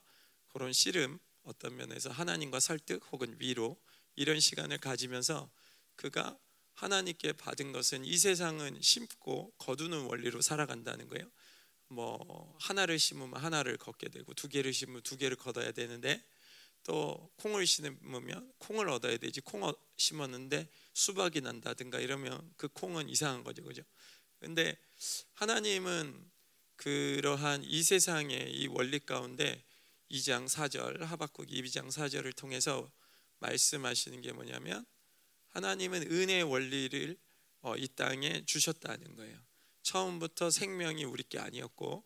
그런 0.48 0.72
씨름 0.72 1.18
어떤 1.44 1.76
면에서 1.76 2.10
하나님과 2.10 2.60
설득 2.60 3.02
혹은 3.12 3.36
위로 3.38 3.80
이런 4.14 4.40
시간을 4.40 4.78
가지면서 4.78 5.50
그가 5.96 6.38
하나님께 6.74 7.34
받은 7.34 7.72
것은 7.72 8.04
이 8.04 8.16
세상은 8.16 8.80
심고 8.80 9.52
거두는 9.58 10.06
원리로 10.06 10.40
살아간다는 10.40 11.08
거예요. 11.08 11.30
뭐 11.88 12.56
하나를 12.60 12.98
심으면 12.98 13.36
하나를 13.36 13.76
걷게 13.76 14.08
되고 14.08 14.32
두 14.34 14.48
개를 14.48 14.72
심으면 14.72 15.02
두 15.02 15.16
개를 15.16 15.36
걷어야 15.36 15.72
되는데 15.72 16.22
또 16.84 17.30
콩을 17.36 17.66
심으면 17.66 18.52
콩을 18.58 18.88
얻어야 18.88 19.16
되지 19.16 19.40
콩 19.42 19.72
심었는데 20.02 20.68
수박이 20.92 21.40
난다든가 21.40 22.00
이러면 22.00 22.52
그 22.56 22.68
콩은 22.68 23.08
이상한 23.08 23.44
거죠, 23.44 23.62
그죠? 23.62 23.82
근데 24.40 24.76
하나님은 25.34 26.30
그러한 26.76 27.62
이 27.62 27.82
세상의 27.82 28.52
이 28.52 28.66
원리 28.66 28.98
가운데 28.98 29.62
2장 30.10 30.48
4절 30.48 31.00
하박국 31.00 31.46
2장 31.46 31.88
4절을 31.88 32.34
통해서 32.34 32.90
말씀하시는 33.38 34.20
게 34.20 34.32
뭐냐면 34.32 34.84
하나님은 35.50 36.10
은혜의 36.10 36.42
원리를 36.42 37.16
어, 37.60 37.76
이 37.76 37.86
땅에 37.88 38.44
주셨다는 38.44 39.14
거예요. 39.14 39.38
처음부터 39.82 40.50
생명이 40.50 41.04
우리 41.04 41.22
게 41.22 41.38
아니었고 41.38 42.04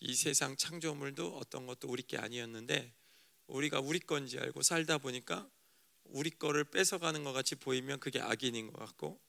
이 0.00 0.14
세상 0.14 0.56
창조물도 0.56 1.38
어떤 1.38 1.66
것도 1.66 1.88
우리 1.88 2.02
게 2.02 2.18
아니었는데 2.18 2.92
우리가 3.46 3.80
우리 3.80 3.98
건지 3.98 4.38
알고 4.38 4.62
살다 4.62 4.98
보니까 4.98 5.48
우리 6.08 6.30
거를 6.30 6.64
뺏어가는 6.64 7.24
것 7.24 7.32
같이 7.32 7.54
보이면 7.54 8.00
그게 8.00 8.20
악인인 8.20 8.72
것 8.72 8.78
같고 8.78 9.20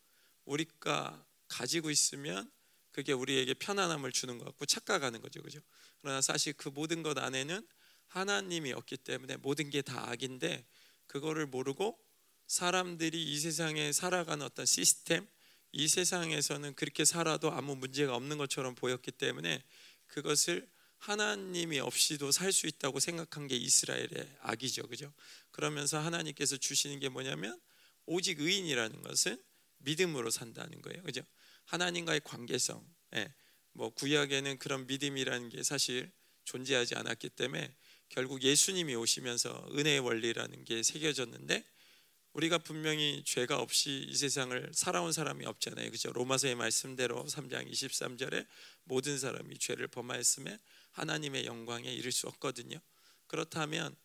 우리가 0.45 1.25
가지고 1.47 1.89
있으면 1.89 2.51
그게 2.91 3.13
우리에게 3.13 3.53
편안함을 3.53 4.11
주는 4.11 4.37
것 4.37 4.45
같고 4.45 4.65
착각하는 4.65 5.21
거죠, 5.21 5.41
그죠? 5.41 5.59
그러나 6.01 6.21
사실 6.21 6.53
그 6.53 6.69
모든 6.69 7.03
것 7.03 7.17
안에는 7.17 7.65
하나님이 8.07 8.73
없기 8.73 8.97
때문에 8.97 9.37
모든 9.37 9.69
게 9.69 9.81
다 9.81 10.09
악인데 10.09 10.65
그거를 11.07 11.45
모르고 11.47 11.99
사람들이 12.47 13.21
이 13.23 13.39
세상에 13.39 13.91
살아가는 13.91 14.43
어떤 14.45 14.65
시스템, 14.65 15.27
이 15.71 15.87
세상에서는 15.87 16.73
그렇게 16.73 17.05
살아도 17.05 17.51
아무 17.51 17.75
문제가 17.75 18.15
없는 18.15 18.37
것처럼 18.39 18.73
보였기 18.73 19.11
때문에 19.11 19.63
그것을 20.07 20.67
하나님이 20.99 21.79
없이도 21.79 22.31
살 22.31 22.51
수 22.51 22.67
있다고 22.67 22.99
생각한 22.99 23.47
게 23.47 23.55
이스라엘의 23.55 24.37
악이죠, 24.41 24.87
그죠? 24.87 25.13
그러면서 25.51 25.99
하나님께서 25.99 26.57
주시는 26.57 26.99
게 26.99 27.09
뭐냐면 27.09 27.59
오직 28.05 28.39
의인이라는 28.39 29.01
것은 29.01 29.41
믿음으로 29.79 30.29
산다는 30.29 30.81
거예요, 30.81 31.01
그죠? 31.03 31.21
하나님과의 31.65 32.21
관계성, 32.23 32.85
예, 33.15 33.33
뭐 33.71 33.89
구약에는 33.91 34.57
그런 34.59 34.87
믿음이라는 34.87 35.49
게 35.49 35.63
사실 35.63 36.11
존재하지 36.43 36.95
않았기 36.95 37.29
때문에 37.29 37.73
결국 38.09 38.41
예수님이 38.41 38.95
오시면서 38.95 39.69
은혜의 39.71 39.99
원리라는 39.99 40.65
게 40.65 40.83
새겨졌는데 40.83 41.63
우리가 42.33 42.57
분명히 42.57 43.23
죄가 43.25 43.59
없이 43.59 44.05
이 44.07 44.15
세상을 44.15 44.71
살아온 44.73 45.11
사람이 45.11 45.45
없잖아요. 45.45 45.89
그죠? 45.91 46.11
로마서의 46.11 46.55
말씀대로 46.55 47.25
3장 47.25 47.71
23절에 47.71 48.45
모든 48.83 49.17
사람이 49.17 49.57
죄를 49.59 49.87
범하였음에 49.87 50.59
하나님의 50.91 51.45
영광에 51.45 51.91
이를 51.93 52.11
수 52.11 52.27
없거든요. 52.27 52.79
그렇다면 53.27 53.95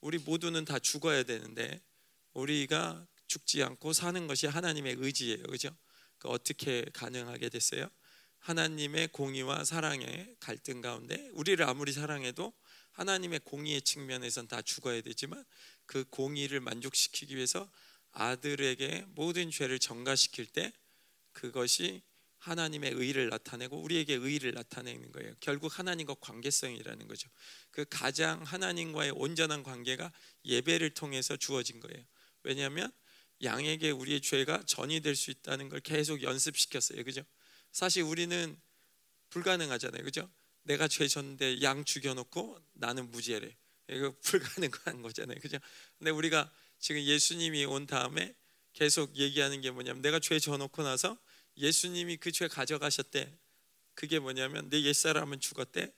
우리 0.00 0.18
모두는 0.18 0.64
다 0.64 0.78
죽어야 0.78 1.22
되는데 1.22 1.80
우리가 2.34 3.06
죽지 3.26 3.62
않고 3.62 3.92
사는 3.92 4.26
것이 4.26 4.46
하나님의 4.46 4.96
의지예요. 4.98 5.44
그죠? 5.44 5.74
그 6.18 6.28
어떻게 6.28 6.84
가능하게 6.92 7.48
됐어요? 7.48 7.88
하나님의 8.40 9.08
공의와 9.08 9.64
사랑의 9.64 10.34
갈등 10.40 10.80
가운데 10.80 11.30
우리를 11.32 11.64
아무리 11.64 11.92
사랑해도 11.92 12.52
하나님의 12.90 13.40
공의의 13.40 13.82
측면에선 13.82 14.48
다 14.48 14.60
죽어야 14.60 15.00
되지만 15.00 15.44
그 15.86 16.04
공의를 16.10 16.60
만족시키기 16.60 17.36
위해서 17.36 17.70
아들에게 18.10 19.06
모든 19.10 19.50
죄를 19.50 19.78
전가시킬 19.78 20.46
때 20.46 20.72
그것이 21.32 22.02
하나님의 22.42 22.92
의를 22.92 23.28
나타내고 23.28 23.80
우리에게 23.80 24.14
의를 24.14 24.52
나타내는 24.52 25.12
거예요. 25.12 25.32
결국 25.38 25.78
하나님과 25.78 26.14
관계성이라는 26.20 27.06
거죠. 27.06 27.28
그 27.70 27.84
가장 27.88 28.42
하나님과의 28.42 29.12
온전한 29.14 29.62
관계가 29.62 30.12
예배를 30.44 30.90
통해서 30.90 31.36
주어진 31.36 31.78
거예요. 31.78 32.04
왜냐하면 32.42 32.90
양에게 33.44 33.90
우리의 33.90 34.20
죄가 34.20 34.64
전이 34.66 35.00
될 35.00 35.14
수 35.14 35.30
있다는 35.30 35.68
걸 35.68 35.80
계속 35.80 36.22
연습시켰어요. 36.22 37.04
그죠? 37.04 37.22
사실 37.70 38.02
우리는 38.02 38.60
불가능하잖아요. 39.30 40.02
그죠? 40.02 40.28
내가 40.64 40.88
죄 40.88 41.06
졌는데 41.06 41.62
양 41.62 41.84
죽여놓고 41.84 42.58
나는 42.74 43.10
무죄래. 43.10 43.56
이거 43.88 44.14
불가능한 44.22 45.02
거잖아요. 45.02 45.38
그죠? 45.40 45.58
근데 45.98 46.10
우리가 46.10 46.50
지금 46.80 47.02
예수님이 47.02 47.64
온 47.66 47.86
다음에 47.86 48.34
계속 48.72 49.16
얘기하는 49.16 49.60
게 49.60 49.70
뭐냐면 49.70 50.02
내가 50.02 50.18
죄 50.18 50.40
져놓고 50.40 50.82
나서 50.82 51.16
예수님이 51.56 52.16
그 52.16 52.32
죄 52.32 52.48
가져가셨대. 52.48 53.32
그게 53.94 54.18
뭐냐면 54.18 54.70
내 54.70 54.82
옛사람은 54.82 55.40
죽었대. 55.40 55.92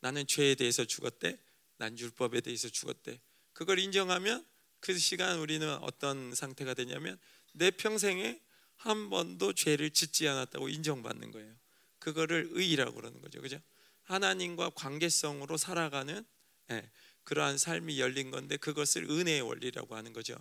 나는 0.00 0.26
죄에 0.26 0.54
대해서 0.54 0.84
죽었대. 0.84 1.38
난 1.76 1.98
율법에 1.98 2.40
대해서 2.40 2.68
죽었대. 2.68 3.20
그걸 3.52 3.78
인정하면 3.78 4.44
그 4.80 4.96
시간 4.98 5.38
우리는 5.38 5.72
어떤 5.82 6.34
상태가 6.34 6.74
되냐면 6.74 7.18
내 7.52 7.70
평생에 7.70 8.40
한 8.76 9.10
번도 9.10 9.52
죄를 9.52 9.90
짓지 9.90 10.26
않았다고 10.26 10.68
인정받는 10.68 11.30
거예요. 11.32 11.54
그거를 11.98 12.48
의라고 12.52 12.94
그러는 12.94 13.20
거죠. 13.20 13.40
그죠? 13.42 13.60
하나님과 14.04 14.70
관계성으로 14.70 15.56
살아가는 15.56 16.24
예, 16.70 16.90
그러한 17.24 17.58
삶이 17.58 18.00
열린 18.00 18.30
건데 18.30 18.56
그것을 18.56 19.04
은혜의 19.10 19.42
원리라고 19.42 19.96
하는 19.96 20.12
거죠. 20.12 20.34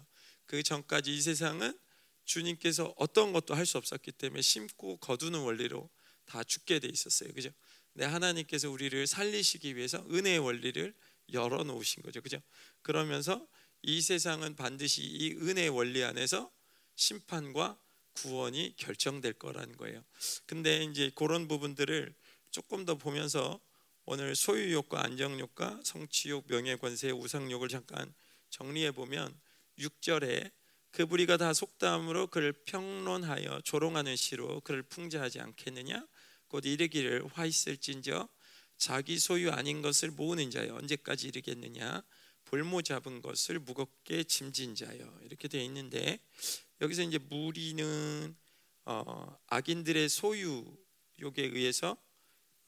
그 0.46 0.64
전까지 0.64 1.14
이 1.16 1.22
세상은 1.22 1.78
주님께서 2.30 2.94
어떤 2.98 3.34
것도 3.34 3.56
할 3.56 3.66
수 3.66 3.78
없었기 3.78 4.12
때문에 4.14 4.42
심고 4.42 4.98
거두는 4.98 5.40
원리로 5.40 5.90
다 6.26 6.44
죽게 6.44 6.80
돼 6.80 6.88
있었어요. 6.88 7.34
그죠? 7.34 7.50
근데 7.92 8.06
하나님께서 8.06 8.70
우리를 8.70 9.08
살리시기 9.08 9.76
위해서 9.76 10.06
은혜의 10.12 10.40
원리를 10.40 10.94
열어 11.34 11.64
놓으신 11.64 12.04
거죠. 12.04 12.22
그죠? 12.22 12.40
그러면서 12.84 13.48
이 13.82 14.02
세상은 14.02 14.56
반드시 14.56 15.02
이 15.04 15.34
은혜의 15.34 15.70
원리 15.70 16.04
안에서 16.04 16.52
심판과 16.96 17.80
구원이 18.14 18.76
결정될 18.78 19.34
거라는 19.34 19.76
거예요. 19.78 20.04
근데 20.46 20.84
이제 20.84 21.12
그런 21.16 21.48
부분들을 21.48 22.14
조금 22.52 22.86
더 22.86 22.96
보면서 22.96 23.60
오늘 24.06 24.36
소유욕과 24.36 25.04
안정욕과 25.04 25.82
성취욕, 25.84 26.46
명예권세, 26.48 27.12
우상욕을 27.12 27.70
잠깐 27.70 28.14
정리해 28.50 28.92
보면 28.92 29.40
6절에 29.80 30.52
그 30.92 31.06
부리가 31.06 31.38
다 31.38 31.54
속담으로 31.54 32.28
그를 32.28 32.52
평론하여 32.52 33.62
조롱하는 33.64 34.16
시로 34.16 34.60
그를 34.62 34.82
풍자하지 34.84 35.40
않겠느냐? 35.40 36.06
곧 36.48 36.66
이르기를 36.66 37.28
화 37.34 37.46
있을진저 37.46 38.28
자기 38.78 39.20
소유 39.20 39.52
아닌 39.52 39.82
것을 39.82 40.12
모으는 40.12 40.50
자여 40.52 40.74
언제까지 40.76 41.28
이르겠느냐? 41.28 42.04
볼모 42.46 42.82
잡은 42.82 43.22
것을 43.22 43.60
무겁게 43.60 44.24
짐진 44.24 44.74
자여. 44.74 45.20
이렇게 45.24 45.48
되어 45.48 45.62
있는데 45.64 46.20
여기서 46.82 47.04
이제 47.04 47.20
무리는 47.20 48.36
어, 48.86 49.38
악인들의 49.48 50.10
소유욕에 50.10 50.74
의해서 51.38 51.96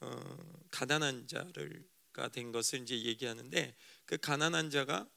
어, 0.02 0.64
가난한 0.70 1.28
자를가 1.28 2.28
된 2.32 2.52
것을 2.52 2.82
이제 2.82 2.96
얘기하는데 2.96 3.76
그 4.06 4.18
가난한 4.18 4.70
자가 4.70 5.10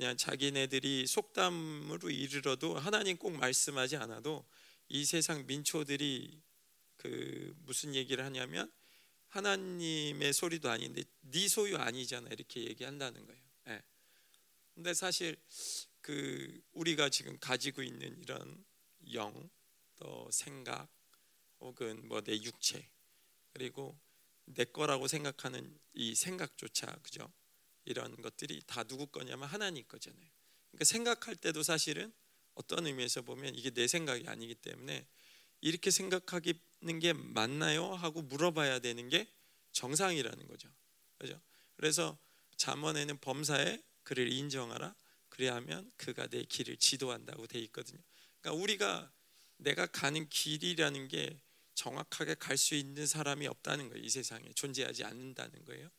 그냥 0.00 0.16
자기네들이 0.16 1.06
속담으로 1.06 2.08
이르러도 2.08 2.78
하나님 2.78 3.18
꼭 3.18 3.32
말씀하지 3.32 3.96
않아도 3.96 4.46
이 4.88 5.04
세상 5.04 5.46
민초들이 5.46 6.40
그 6.96 7.54
무슨 7.66 7.94
얘기를 7.94 8.24
하냐면 8.24 8.72
하나님의 9.28 10.32
소리도 10.32 10.70
아닌데 10.70 11.02
네 11.20 11.48
소유 11.48 11.76
아니잖아 11.76 12.30
이렇게 12.30 12.64
얘기한다는 12.64 13.26
거예요. 13.26 13.42
네. 13.66 13.82
근데 14.74 14.94
사실 14.94 15.36
그 16.00 16.62
우리가 16.72 17.10
지금 17.10 17.38
가지고 17.38 17.82
있는 17.82 18.18
이런 18.22 18.64
영, 19.12 19.50
또 19.98 20.30
생각, 20.32 20.88
혹은 21.60 22.08
뭐 22.08 22.22
내 22.22 22.36
육체 22.36 22.88
그리고 23.52 24.00
내 24.46 24.64
거라고 24.64 25.08
생각하는 25.08 25.78
이 25.92 26.14
생각조차 26.14 26.86
그죠? 27.02 27.30
이런 27.90 28.14
것들이 28.22 28.62
다 28.66 28.84
누구 28.84 29.06
거냐면 29.06 29.48
하나님 29.48 29.84
거잖아요. 29.86 30.28
그러니까 30.70 30.84
생각할 30.84 31.36
때도 31.36 31.62
사실은 31.62 32.12
어떤 32.54 32.86
의미에서 32.86 33.22
보면 33.22 33.54
이게 33.54 33.70
내 33.70 33.86
생각이 33.86 34.28
아니기 34.28 34.54
때문에 34.54 35.06
이렇게 35.60 35.90
생각하기는 35.90 36.98
게 37.00 37.12
맞나요? 37.12 37.94
하고 37.94 38.22
물어봐야 38.22 38.78
되는 38.78 39.08
게 39.08 39.28
정상이라는 39.72 40.46
거죠. 40.46 40.68
그죠? 41.18 41.40
그래서 41.76 42.18
잠언에는 42.56 43.18
범사에 43.18 43.82
그를 44.02 44.32
인정하라. 44.32 44.94
그리하면 45.28 45.90
그가 45.96 46.26
네 46.26 46.44
길을 46.44 46.76
지도한다고 46.76 47.46
돼 47.46 47.58
있거든요. 47.60 48.00
그러니까 48.40 48.62
우리가 48.62 49.12
내가 49.58 49.86
가는 49.86 50.28
길이라는 50.28 51.08
게 51.08 51.40
정확하게 51.74 52.34
갈 52.34 52.56
수 52.56 52.74
있는 52.74 53.06
사람이 53.06 53.46
없다는 53.46 53.88
거예요. 53.88 54.04
이 54.04 54.08
세상에 54.08 54.52
존재하지 54.54 55.04
않는다는 55.04 55.64
거예요. 55.64 55.90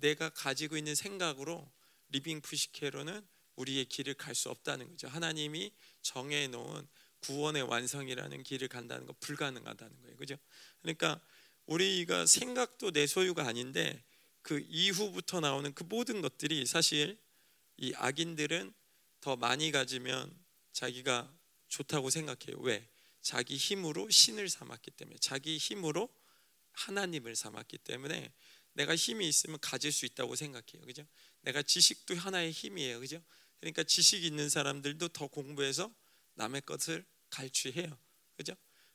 내가 0.00 0.28
가지고 0.30 0.76
있는 0.76 0.94
생각으로 0.94 1.70
living 2.10 2.40
푸시케로는 2.40 3.26
우리의 3.56 3.86
길을 3.86 4.14
갈 4.14 4.34
수 4.34 4.50
없다는 4.50 4.88
거죠. 4.90 5.08
하나님이 5.08 5.72
정해 6.02 6.48
놓은 6.48 6.86
구원의 7.20 7.62
완성이라는 7.62 8.42
길을 8.42 8.68
간다는 8.68 9.06
거 9.06 9.14
불가능하다는 9.20 10.02
거예요. 10.02 10.16
그죠? 10.16 10.36
그러니까 10.82 11.20
우리가 11.66 12.26
생각도 12.26 12.90
내 12.90 13.06
소유가 13.06 13.46
아닌데 13.46 14.04
그 14.42 14.64
이후부터 14.68 15.40
나오는 15.40 15.72
그 15.72 15.84
모든 15.84 16.20
것들이 16.20 16.66
사실 16.66 17.18
이 17.78 17.94
악인들은 17.96 18.74
더 19.20 19.36
많이 19.36 19.70
가지면 19.70 20.30
자기가 20.72 21.32
좋다고 21.68 22.10
생각해요. 22.10 22.58
왜? 22.58 22.86
자기 23.22 23.56
힘으로 23.56 24.10
신을 24.10 24.50
삼았기 24.50 24.90
때문에 24.90 25.16
자기 25.18 25.56
힘으로 25.56 26.10
하나님을 26.72 27.34
삼았기 27.34 27.78
때문에 27.78 28.30
내가 28.74 28.94
힘이 28.94 29.28
있으면 29.28 29.58
가질 29.60 29.92
수 29.92 30.04
있다고 30.06 30.36
생각해요. 30.36 30.84
그죠? 30.86 31.06
내가 31.42 31.62
지식도 31.62 32.14
하나의 32.16 32.52
힘이에요. 32.52 33.00
그죠? 33.00 33.22
그러니까 33.60 33.82
지식 33.82 34.24
있는 34.24 34.48
사람들도 34.48 35.08
더 35.08 35.26
공부해서 35.26 35.92
남의 36.34 36.62
것을 36.62 37.04
갈취해요. 37.30 37.98
그죠? 38.36 38.54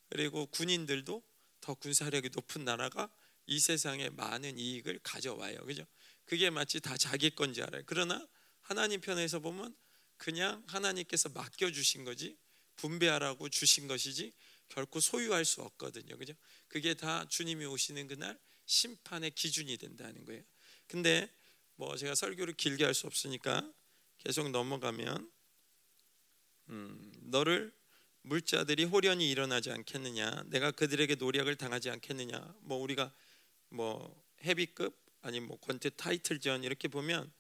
그리고 0.10 0.46
군인들도 0.48 1.24
더 1.62 1.74
군사력이 1.74 2.30
높은 2.34 2.66
나라가 2.66 3.10
이 3.46 3.60
세상에 3.60 4.10
많은 4.10 4.60
이익을 4.60 5.00
가져와요. 5.02 5.58
그죠? 5.66 5.86
그게 6.26 6.50
마치 6.50 6.80
다 6.80 6.96
자기 6.98 7.30
건지 7.32 7.64
알아요. 7.64 7.84
그러나 7.86 8.28
하나님 8.62 9.02
편에서 9.02 9.40
보면 9.40 9.76
그냥 10.18 10.64
하나님께서 10.68 11.30
맡겨 11.30 11.72
주신 11.72 12.04
거지 12.04 12.38
분배하라고 12.76 13.50
주신 13.50 13.88
것이지 13.88 14.34
결코 14.68 15.00
소유할 15.00 15.46
수 15.46 15.62
없거든요. 15.62 16.18
그죠? 16.18 16.34
그게 16.68 16.94
다 16.94 17.26
주님이 17.28 17.66
오시는 17.66 18.08
그날 18.08 18.38
심판의 18.70 19.32
기준이 19.32 19.78
된다는 19.78 20.24
거예요. 20.26 20.44
근데 20.88 21.28
뭐 21.76 21.98
제가 21.98 22.14
설교를 22.14 22.54
길게 22.54 22.86
할 22.86 22.94
수 22.94 23.08
없으니까 23.08 23.68
계속 24.20 24.52
넘어가면 24.52 25.32
음, 26.70 27.12
너를 27.22 27.74
물자들이 28.22 28.84
호련히 28.84 29.30
일어나지 29.32 29.72
않겠느냐 29.72 30.44
내가 30.48 30.70
그들에게 30.72 31.16
노력을 31.16 31.54
당하지 31.56 31.90
않겠느냐 31.90 32.56
뭐 32.62 32.78
우리가 32.78 33.12
뭐 33.70 34.24
헤비급 34.44 34.96
아니 35.22 35.40
뭐 35.40 35.60
권투 35.60 35.90
타이틀전 35.92 36.64
이렇게 36.64 36.88
보면 36.88 37.32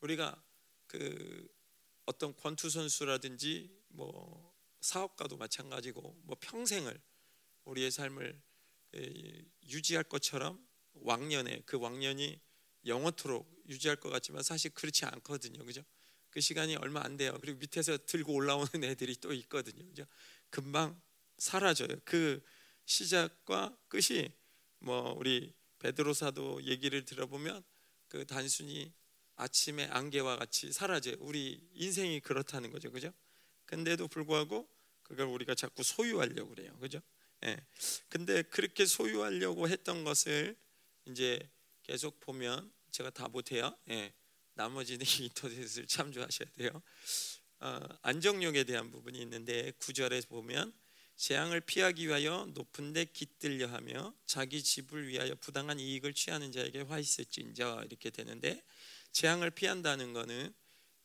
우리가 0.00 0.40
그 0.86 1.48
어떤 2.06 2.36
권투 2.36 2.70
선수라든지 2.70 3.70
뭐 3.88 4.54
사업가도 4.80 5.36
마찬가지고 5.36 6.16
뭐 6.22 6.36
평생을 6.40 7.00
우리의 7.64 7.90
삶을 7.90 8.40
유지할 8.92 10.04
것처럼 10.04 10.58
왕년에 10.94 11.62
그 11.66 11.78
왕년이 11.78 12.40
영원토록 12.86 13.64
유지할 13.68 13.96
것 13.96 14.10
같지만 14.10 14.42
사실 14.42 14.70
그렇지 14.72 15.04
않거든요. 15.04 15.64
그죠? 15.64 15.82
그 16.30 16.40
시간이 16.40 16.76
얼마 16.76 17.02
안 17.04 17.16
돼요. 17.16 17.36
그리고 17.40 17.58
밑에서 17.58 17.98
들고 18.06 18.32
올라오는 18.32 18.84
애들이 18.84 19.16
또 19.16 19.32
있거든요. 19.32 19.86
그죠? 19.86 20.04
금방 20.48 21.00
사라져요. 21.38 21.88
그 22.04 22.42
시작과 22.84 23.76
끝이 23.88 24.32
뭐 24.78 25.12
우리 25.12 25.52
베드로사도 25.78 26.64
얘기를 26.64 27.04
들어보면 27.04 27.62
그 28.08 28.26
단순히 28.26 28.92
아침에 29.36 29.86
안개와 29.86 30.36
같이 30.36 30.72
사라져요. 30.72 31.16
우리 31.20 31.66
인생이 31.72 32.20
그렇다는 32.20 32.70
거죠. 32.70 32.90
그죠? 32.90 33.12
근데도 33.66 34.08
불구하고 34.08 34.68
그걸 35.02 35.26
우리가 35.26 35.54
자꾸 35.54 35.82
소유하려고 35.82 36.50
그래요. 36.50 36.76
그죠? 36.78 37.00
예. 37.44 37.56
근데 38.08 38.42
그렇게 38.42 38.86
소유하려고 38.86 39.68
했던 39.68 40.04
것을 40.04 40.56
이제 41.06 41.40
계속 41.82 42.20
보면 42.20 42.70
제가 42.90 43.10
다 43.10 43.28
못해요. 43.28 43.76
예. 43.88 44.12
나머지는 44.54 45.04
인터넷을 45.20 45.86
참조하셔야 45.86 46.48
돼요. 46.52 46.70
어, 47.60 47.80
안정력에 48.02 48.64
대한 48.64 48.90
부분이 48.90 49.18
있는데 49.22 49.72
구절에 49.78 50.20
보면 50.28 50.72
재앙을 51.16 51.60
피하기 51.60 52.08
위하여 52.08 52.46
높은데 52.54 53.04
깃들려 53.04 53.66
하며 53.68 54.14
자기 54.24 54.62
집을 54.62 55.08
위하여 55.08 55.34
부당한 55.34 55.78
이익을 55.78 56.14
취하는 56.14 56.50
자에게 56.50 56.80
화 56.82 56.98
있을진저 56.98 57.82
이렇게 57.84 58.08
되는데 58.08 58.62
재앙을 59.12 59.50
피한다는 59.50 60.14
것은 60.14 60.54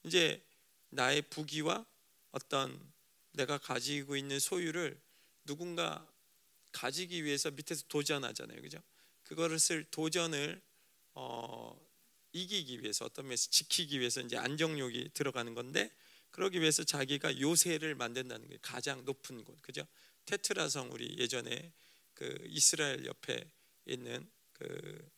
이제 0.04 0.42
나의 0.90 1.24
부귀와 1.24 1.86
어떤 2.32 2.80
내가 3.34 3.58
가지고 3.58 4.16
있는 4.16 4.40
소유를 4.40 4.98
누군가 5.44 6.08
가지기 6.76 7.24
위해서 7.24 7.52
밑에서 7.52 7.86
도전하잖아요, 7.88 8.62
그죠? 8.62 8.80
그것을 9.24 9.86
도전을 9.86 10.62
어, 11.14 11.80
이기기 12.34 12.82
위해서 12.84 13.06
어떤 13.06 13.26
면에서 13.28 13.50
지키기 13.50 14.00
위해서 14.00 14.20
이제 14.22 14.38
안정욕이 14.38 15.12
들어가는 15.14 15.54
건데 15.54 15.90
그러기 16.32 16.60
위해서 16.60 16.84
자기가 16.84 17.40
요새를 17.40 17.96
만든다는 17.96 18.50
게 18.50 18.58
가장 18.62 19.06
높은 19.06 19.46
곳, 19.46 19.62
그죠? 19.62 19.88
테트라성 20.26 20.92
우리 20.92 21.16
예전에 21.18 21.72
그 22.14 22.38
이스라엘 22.48 23.06
옆에 23.06 23.50
있는 23.86 24.30
그 24.52 25.10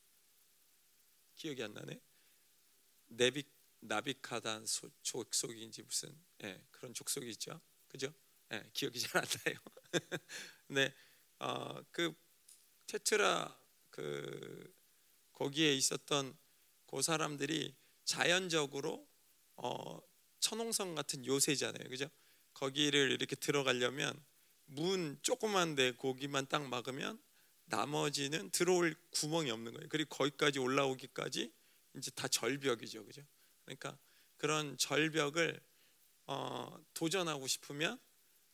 기억이 1.36 1.64
안 1.64 1.74
나네. 1.74 2.00
네비 3.08 3.44
나비카단 3.80 4.66
족속인지 5.04 5.84
무슨 5.84 6.16
예, 6.44 6.60
그런 6.72 6.94
족속이 6.94 7.30
있죠, 7.32 7.60
그죠? 7.88 8.14
예, 8.52 8.64
기억이 8.74 9.00
잘 9.00 9.22
안 9.22 9.28
나요. 9.46 9.56
네, 10.68 10.94
어, 11.40 11.82
그 11.92 12.14
테트라 12.88 13.58
그 13.90 14.74
거기에 15.34 15.74
있었던 15.76 16.36
그 16.88 17.02
사람들이 17.02 17.76
자연적으로 18.06 19.08
어, 19.58 20.00
천홍성 20.40 20.96
같은 20.96 21.26
요새잖아요, 21.26 21.90
그죠? 21.90 22.08
거기를 22.54 23.12
이렇게 23.12 23.36
들어가려면 23.36 24.20
문 24.66 25.20
조그만데 25.22 25.94
거기만 25.94 26.48
딱 26.48 26.68
막으면 26.68 27.20
나머지는 27.66 28.50
들어올 28.52 28.96
구멍이 29.12 29.52
없는 29.52 29.74
거예요. 29.74 29.88
그리고 29.90 30.16
거기까지 30.16 30.60
올라오기까지 30.60 31.52
이제 31.96 32.12
다 32.12 32.28
절벽이죠, 32.28 33.06
그죠? 33.06 33.22
그러니까 33.66 33.98
그런 34.38 34.78
절벽을 34.78 35.60
어, 36.28 36.78
도전하고 36.94 37.48
싶으면 37.48 38.00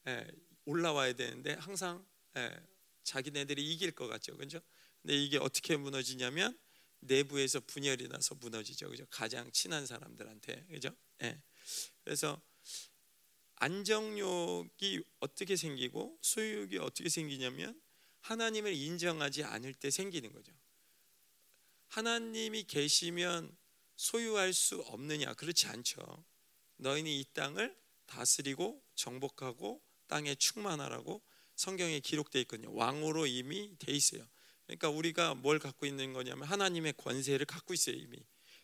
예, 0.07 0.27
올라와야 0.65 1.13
되는데 1.13 1.53
항상 1.53 2.05
예, 2.37 2.51
자기네들이 3.03 3.73
이길 3.73 3.91
것 3.91 4.07
같죠, 4.07 4.35
그죠? 4.37 4.59
근데 5.01 5.15
이게 5.15 5.37
어떻게 5.37 5.75
무너지냐면 5.77 6.57
내부에서 6.99 7.59
분열이 7.59 8.07
나서 8.07 8.35
무너지죠, 8.35 8.89
그죠? 8.89 9.05
가장 9.09 9.51
친한 9.51 9.85
사람들한테, 9.85 10.65
그죠? 10.69 10.95
예. 11.21 11.41
그래서 12.03 12.41
안정욕이 13.55 15.01
어떻게 15.19 15.55
생기고 15.55 16.17
소유욕이 16.21 16.77
어떻게 16.79 17.09
생기냐면 17.09 17.79
하나님을 18.21 18.73
인정하지 18.73 19.43
않을 19.43 19.73
때 19.73 19.89
생기는 19.89 20.31
거죠. 20.31 20.51
하나님이 21.89 22.63
계시면 22.63 23.55
소유할 23.95 24.53
수 24.53 24.81
없느냐? 24.81 25.33
그렇지 25.35 25.67
않죠. 25.67 26.25
너희는 26.77 27.11
이 27.11 27.23
땅을 27.33 27.77
다스리고 28.05 28.83
정복하고 28.95 29.81
땅에 30.07 30.35
충만하라고 30.35 31.21
성경에 31.55 31.99
기록되어 31.99 32.41
있거든요. 32.43 32.73
왕으로 32.73 33.25
이미 33.27 33.71
돼 33.79 33.91
있어요. 33.91 34.25
그러니까 34.65 34.89
우리가 34.89 35.35
뭘 35.35 35.59
갖고 35.59 35.85
있는 35.85 36.13
거냐면 36.13 36.47
하나님의 36.47 36.93
권세를 36.97 37.45
갖고 37.45 37.73
있어요 37.73 37.95
이미 37.95 38.17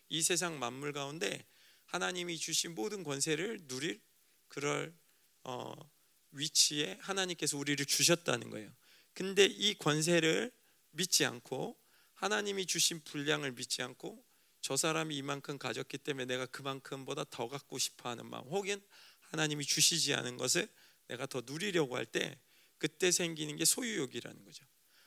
이 0.08 0.22
세상 0.22 0.58
만물 0.58 0.92
가운데 0.92 1.44
하나님이 1.84 2.38
주신 2.38 2.74
모든 2.74 3.04
권세를 3.04 3.66
누릴 3.66 4.00
그럴 4.48 4.94
어, 5.44 5.74
위치에 6.32 6.98
하나님께서 7.00 7.58
우리를 7.58 7.84
주셨다는 7.84 8.50
거예요. 8.50 8.70
근데 9.12 9.44
이 9.44 9.74
권세를 9.74 10.52
믿지 10.92 11.24
않고 11.24 11.76
하나님이 12.14 12.66
주신 12.66 13.02
분량을 13.04 13.52
믿지 13.52 13.82
않고 13.82 14.24
저 14.60 14.76
사람이 14.76 15.16
이만큼 15.16 15.58
가졌기 15.58 15.98
때문에 15.98 16.26
내가 16.26 16.46
그만큼보다 16.46 17.24
더 17.30 17.48
갖고 17.48 17.78
싶어하는 17.78 18.26
마음, 18.26 18.44
혹은 18.48 18.80
하나님이 19.30 19.64
주시지 19.64 20.14
않은 20.14 20.36
것을 20.36 20.68
내가 21.08 21.26
더 21.26 21.42
누리려고 21.44 21.96
할 21.96 22.06
때 22.06 22.38
그때 22.80 23.12
생기는 23.12 23.54
게 23.56 23.64
소유욕이라는 23.64 24.44
거죠. 24.44 24.64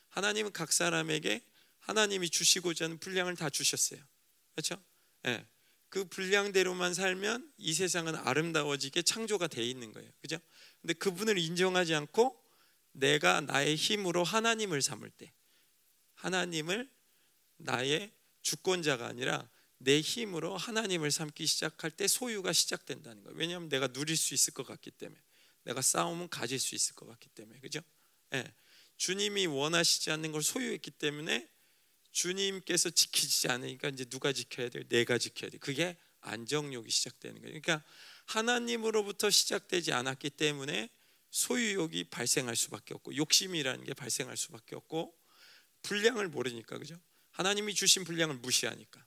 하나님은 0.08 0.52
각 0.52 0.72
사람에게 0.72 1.42
하나님이 1.80 2.30
주시고자 2.30 2.86
하는 2.86 2.98
분량을 2.98 3.36
다 3.36 3.50
주셨어요. 3.50 4.00
그렇죠? 4.54 4.82
네. 5.24 5.44
그 5.90 6.04
분량대로만 6.04 6.94
살면 6.94 7.52
이 7.58 7.74
세상은 7.74 8.14
아름다워지게 8.14 9.02
창조가 9.02 9.48
돼 9.48 9.62
있는 9.62 9.92
거예요. 9.92 10.10
그죠? 10.22 10.38
근데 10.80 10.94
그분을 10.94 11.36
인정하지 11.36 11.94
않고 11.94 12.40
내가 12.92 13.40
나의 13.40 13.74
힘으로 13.74 14.24
하나님을 14.24 14.80
삼을 14.80 15.10
때 15.10 15.32
하나님을 16.14 16.88
나의 17.56 18.12
주권자가 18.42 19.06
아니라 19.06 19.48
내 19.78 20.00
힘으로 20.00 20.56
하나님을 20.56 21.10
삼기 21.10 21.44
시작할 21.46 21.90
때 21.90 22.06
소유가 22.06 22.52
시작된다는 22.52 23.24
거예요. 23.24 23.36
왜냐하면 23.36 23.68
내가 23.68 23.88
누릴 23.88 24.16
수 24.16 24.32
있을 24.32 24.52
것 24.54 24.64
같기 24.64 24.92
때문에 24.92 25.20
내가 25.64 25.82
싸우면 25.82 26.28
가질 26.28 26.58
수 26.58 26.74
있을 26.74 26.94
것 26.94 27.06
같기 27.06 27.28
때문에 27.30 27.60
그죠? 27.60 27.80
네. 28.30 28.44
주님이 28.96 29.46
원하시지 29.46 30.10
않는 30.10 30.32
걸 30.32 30.42
소유했기 30.42 30.90
때문에 30.92 31.48
주님께서 32.12 32.90
지키지 32.90 33.48
않으니까 33.48 33.88
이제 33.88 34.04
누가 34.04 34.32
지켜야 34.32 34.68
돼요? 34.68 34.84
내가 34.88 35.18
지켜야 35.18 35.50
돼. 35.50 35.58
그게 35.58 35.96
안정욕이 36.20 36.88
시작되는 36.88 37.40
거예요. 37.42 37.60
그러니까 37.60 37.84
하나님으로부터 38.26 39.30
시작되지 39.30 39.92
않았기 39.92 40.30
때문에 40.30 40.88
소유욕이 41.30 42.04
발생할 42.04 42.54
수밖에 42.54 42.94
없고 42.94 43.16
욕심이라는 43.16 43.84
게 43.84 43.94
발생할 43.94 44.36
수밖에 44.36 44.76
없고 44.76 45.12
분량을 45.82 46.28
모르니까 46.28 46.78
그죠? 46.78 46.98
하나님이 47.32 47.74
주신 47.74 48.04
분량을 48.04 48.36
무시하니까 48.36 49.04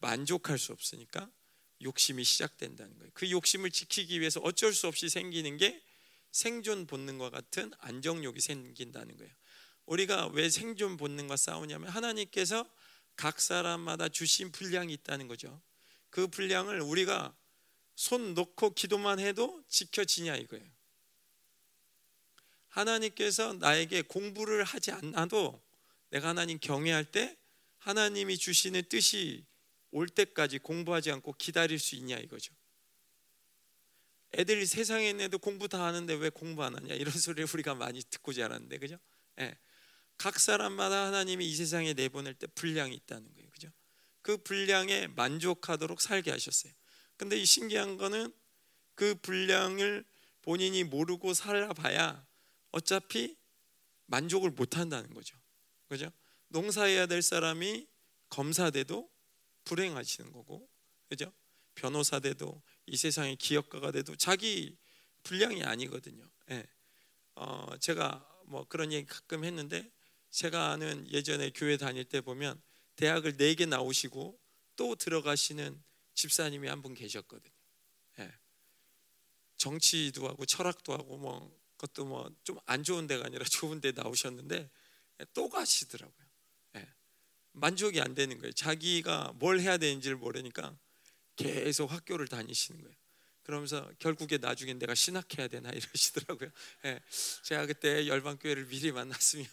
만족할 0.00 0.58
수 0.58 0.72
없으니까 0.72 1.30
욕심이 1.82 2.24
시작된다는 2.24 2.98
거예요. 2.98 3.10
그 3.14 3.30
욕심을 3.30 3.70
지키기 3.70 4.20
위해서 4.20 4.40
어쩔 4.40 4.72
수 4.72 4.86
없이 4.86 5.08
생기는 5.08 5.56
게 5.58 5.82
생존 6.30 6.86
본능과 6.86 7.30
같은 7.30 7.72
안정욕이 7.78 8.40
생긴다는 8.40 9.16
거예요. 9.16 9.32
우리가 9.86 10.28
왜 10.28 10.50
생존 10.50 10.96
본능과 10.96 11.36
싸우냐면 11.36 11.88
하나님께서 11.88 12.68
각 13.16 13.40
사람마다 13.40 14.08
주신 14.08 14.52
분량이 14.52 14.92
있다는 14.92 15.28
거죠. 15.28 15.60
그 16.10 16.28
분량을 16.28 16.80
우리가 16.80 17.34
손 17.96 18.34
놓고 18.34 18.74
기도만 18.74 19.18
해도 19.18 19.62
지켜지냐 19.68 20.36
이거예요. 20.36 20.64
하나님께서 22.68 23.54
나에게 23.54 24.02
공부를 24.02 24.62
하지 24.62 24.92
않아도 24.92 25.60
내가 26.10 26.28
하나님 26.28 26.58
경외할 26.60 27.04
때 27.04 27.36
하나님이 27.78 28.38
주시는 28.38 28.84
뜻이 28.88 29.44
올 29.90 30.08
때까지 30.08 30.58
공부하지 30.58 31.10
않고 31.10 31.32
기다릴 31.34 31.78
수 31.78 31.96
있냐 31.96 32.18
이거죠. 32.18 32.54
애들이 34.34 34.66
세상에 34.66 35.10
있는 35.10 35.26
애도 35.26 35.38
공부 35.38 35.68
다 35.68 35.84
하는데 35.84 36.12
왜 36.14 36.30
공부 36.30 36.62
안 36.62 36.74
하냐 36.76 36.94
이런 36.94 37.12
소리를 37.12 37.48
우리가 37.52 37.74
많이 37.74 38.02
듣고 38.02 38.32
자랐는데 38.32 38.78
그죠? 38.78 38.98
예. 39.40 39.56
각 40.16 40.38
사람마다 40.38 41.06
하나님이 41.06 41.46
이 41.46 41.54
세상에 41.54 41.94
내보낼 41.94 42.34
때 42.34 42.46
분량이 42.48 42.94
있다는 42.94 43.32
거예요. 43.34 43.48
그죠? 43.50 43.68
그 44.22 44.36
분량에 44.36 45.06
만족하도록 45.06 46.00
살게 46.00 46.30
하셨어요. 46.30 46.72
근데 47.16 47.36
이 47.36 47.44
신기한 47.44 47.96
거는 47.96 48.32
그 48.94 49.14
분량을 49.14 50.04
본인이 50.42 50.84
모르고 50.84 51.34
살아봐야 51.34 52.26
어차피 52.70 53.36
만족을 54.06 54.50
못 54.50 54.76
한다는 54.76 55.12
거죠. 55.14 55.36
그죠? 55.88 56.10
농사해야 56.48 57.06
될 57.06 57.22
사람이 57.22 57.86
검사 58.28 58.70
돼도 58.70 59.08
불행하시는 59.64 60.32
거고, 60.32 60.68
그죠? 61.08 61.32
변호사 61.74 62.18
돼도 62.18 62.60
이 62.88 62.96
세상의 62.96 63.36
기업가가 63.36 63.92
돼도 63.92 64.16
자기 64.16 64.76
분량이 65.22 65.62
아니거든요. 65.64 66.28
예. 66.50 66.66
어, 67.34 67.76
제가 67.80 68.26
뭐 68.46 68.66
그런 68.68 68.92
얘기 68.92 69.06
가끔 69.06 69.44
했는데 69.44 69.90
제가 70.30 70.70
아는 70.72 71.06
예전에 71.12 71.50
교회 71.54 71.76
다닐 71.76 72.04
때 72.04 72.20
보면 72.20 72.60
대학을 72.96 73.36
네 73.36 73.54
개 73.54 73.66
나오시고 73.66 74.38
또 74.76 74.94
들어가시는 74.96 75.82
집사님이 76.14 76.68
한 76.68 76.82
분 76.82 76.94
계셨거든요. 76.94 77.52
예. 78.20 78.32
정치도 79.56 80.28
하고 80.28 80.46
철학도 80.46 80.92
하고 80.92 81.16
뭐 81.18 81.56
그것도 81.76 82.04
뭐 82.06 82.30
좀 82.44 82.58
안 82.66 82.82
좋은 82.82 83.06
데가 83.06 83.26
아니라 83.26 83.44
좋은 83.50 83.80
데 83.80 83.92
나오셨는데 83.92 84.70
또 85.34 85.48
가시더라고요. 85.48 86.26
예. 86.76 86.88
만족이 87.52 88.00
안 88.00 88.14
되는 88.14 88.38
거예요. 88.38 88.52
자기가 88.52 89.32
뭘 89.36 89.60
해야 89.60 89.76
되는지를 89.78 90.16
모르니까 90.16 90.76
계속 91.38 91.90
학교를 91.90 92.28
다니시는 92.28 92.82
거예요. 92.82 92.96
그러면서 93.44 93.90
결국에 93.98 94.36
나중에 94.36 94.74
내가 94.74 94.94
신학해야 94.94 95.48
되나 95.48 95.70
이러시더라고요. 95.72 96.50
예. 96.84 97.00
제가 97.44 97.64
그때 97.64 98.06
열방교회를 98.06 98.66
미리 98.66 98.92
만났으면 98.92 99.46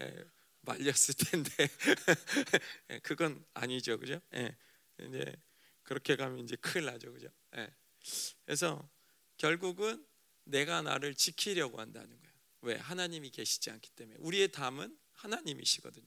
예, 0.00 0.24
말렸을 0.62 1.14
텐데 1.18 1.50
예, 2.90 2.98
그건 3.00 3.44
아니죠, 3.52 3.98
그죠? 3.98 4.20
예. 4.34 4.56
이제 4.98 5.36
그렇게 5.82 6.16
가면 6.16 6.38
이제 6.38 6.56
큰일 6.56 6.86
나죠, 6.86 7.12
그죠? 7.12 7.28
예. 7.56 7.70
그래서 8.46 8.88
결국은 9.36 10.06
내가 10.44 10.80
나를 10.80 11.14
지키려고 11.14 11.80
한다는 11.80 12.08
거예요. 12.08 12.34
왜? 12.62 12.76
하나님이 12.76 13.30
계시지 13.30 13.70
않기 13.70 13.90
때문에 13.90 14.16
우리의 14.20 14.52
담은 14.52 14.96
하나님이시거든요. 15.12 16.06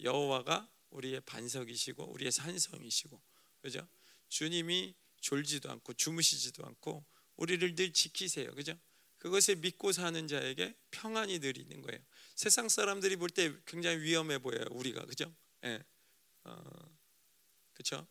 여호와가 0.00 0.68
우리의 0.90 1.20
반석이시고 1.20 2.10
우리의 2.12 2.32
산성이시고, 2.32 3.20
그죠? 3.60 3.86
주님이 4.32 4.94
졸지도 5.20 5.70
않고 5.70 5.92
주무시지도 5.92 6.64
않고 6.64 7.04
우리를 7.36 7.74
늘 7.74 7.92
지키세요, 7.92 8.54
그죠? 8.54 8.78
그것을 9.18 9.56
믿고 9.56 9.92
사는 9.92 10.26
자에게 10.26 10.74
평안이 10.90 11.38
늘 11.38 11.58
있는 11.58 11.82
거예요. 11.82 12.00
세상 12.34 12.68
사람들이 12.68 13.16
볼 13.16 13.28
때 13.28 13.52
굉장히 13.66 13.98
위험해 13.98 14.38
보여요. 14.38 14.64
우리가 14.70 15.04
그죠? 15.04 15.32
예. 15.64 15.84
어, 16.44 16.98
그렇죠? 17.74 18.06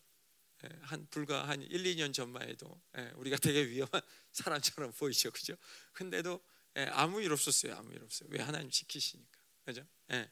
예, 0.64 0.68
한 0.82 1.06
불과 1.10 1.48
한 1.48 1.60
1, 1.60 1.82
2년 1.82 2.14
전만 2.14 2.48
해도 2.48 2.80
예, 2.96 3.10
우리가 3.16 3.36
되게 3.38 3.66
위험한 3.66 4.00
사람처럼 4.30 4.92
보이죠. 4.92 5.32
그죠? 5.32 5.56
근데도 5.92 6.40
예, 6.76 6.84
아무 6.92 7.20
일 7.20 7.32
없었어요. 7.32 7.74
아무 7.74 7.92
일 7.92 8.02
없어요. 8.02 8.28
왜 8.32 8.40
하나님 8.40 8.70
지키시니까. 8.70 9.40
그죠? 9.64 9.84
예. 10.12 10.30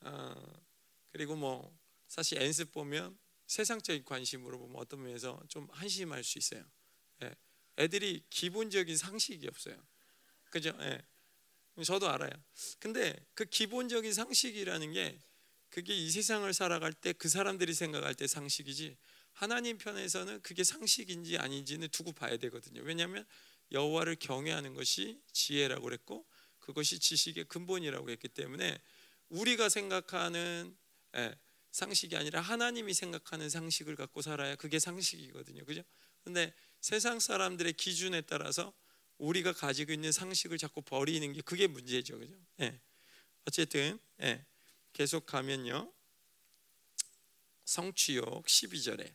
어, 0.00 0.62
그리고 1.12 1.36
뭐 1.36 1.72
사실 2.08 2.42
엔습 2.42 2.72
보면 2.72 3.16
세상적인 3.46 4.04
관심으로 4.04 4.58
보면 4.58 4.76
어떤 4.76 5.02
면에서 5.02 5.40
좀 5.48 5.68
한심할 5.70 6.24
수 6.24 6.38
있어요. 6.38 6.64
예. 7.22 7.34
애들이 7.78 8.24
기본적인 8.30 8.96
상식이 8.96 9.46
없어요. 9.48 9.76
그죠? 10.50 10.76
예. 10.80 11.00
저도 11.84 12.08
알아요. 12.08 12.30
근데 12.78 13.14
그 13.34 13.44
기본적인 13.44 14.12
상식이라는 14.12 14.92
게 14.92 15.18
그게 15.68 15.94
이 15.94 16.10
세상을 16.10 16.52
살아갈 16.54 16.92
때 16.92 17.12
그 17.12 17.28
사람들이 17.28 17.74
생각할 17.74 18.14
때 18.14 18.26
상식이지 18.26 18.96
하나님 19.32 19.76
편에서는 19.76 20.40
그게 20.40 20.64
상식인지 20.64 21.36
아닌지는 21.36 21.88
두고 21.88 22.12
봐야 22.12 22.38
되거든요. 22.38 22.80
왜냐하면 22.82 23.26
여호와를 23.72 24.16
경외하는 24.16 24.74
것이 24.74 25.20
지혜라고 25.32 25.82
그랬고 25.82 26.26
그것이 26.60 26.98
지식의 26.98 27.44
근본이라고 27.44 28.08
했기 28.10 28.28
때문에 28.28 28.80
우리가 29.28 29.68
생각하는 29.68 30.76
예, 31.16 31.36
상식이 31.76 32.16
아니라 32.16 32.40
하나님이 32.40 32.94
생각하는 32.94 33.50
상식을 33.50 33.96
갖고 33.96 34.22
살아야 34.22 34.56
그게 34.56 34.78
상식이거든요. 34.78 35.62
그죠? 35.66 35.82
근데 36.24 36.54
세상 36.80 37.20
사람들의 37.20 37.74
기준에 37.74 38.22
따라서 38.22 38.72
우리가 39.18 39.52
가지고 39.52 39.92
있는 39.92 40.10
상식을 40.10 40.56
자꾸 40.56 40.80
버리는 40.80 41.30
게 41.34 41.42
그게 41.42 41.66
문제죠, 41.66 42.18
그죠? 42.18 42.34
예. 42.60 42.80
어쨌든 43.44 43.98
예. 44.22 44.42
계속 44.94 45.26
가면요. 45.26 45.92
성취욕 47.66 48.46
12절에 48.46 49.14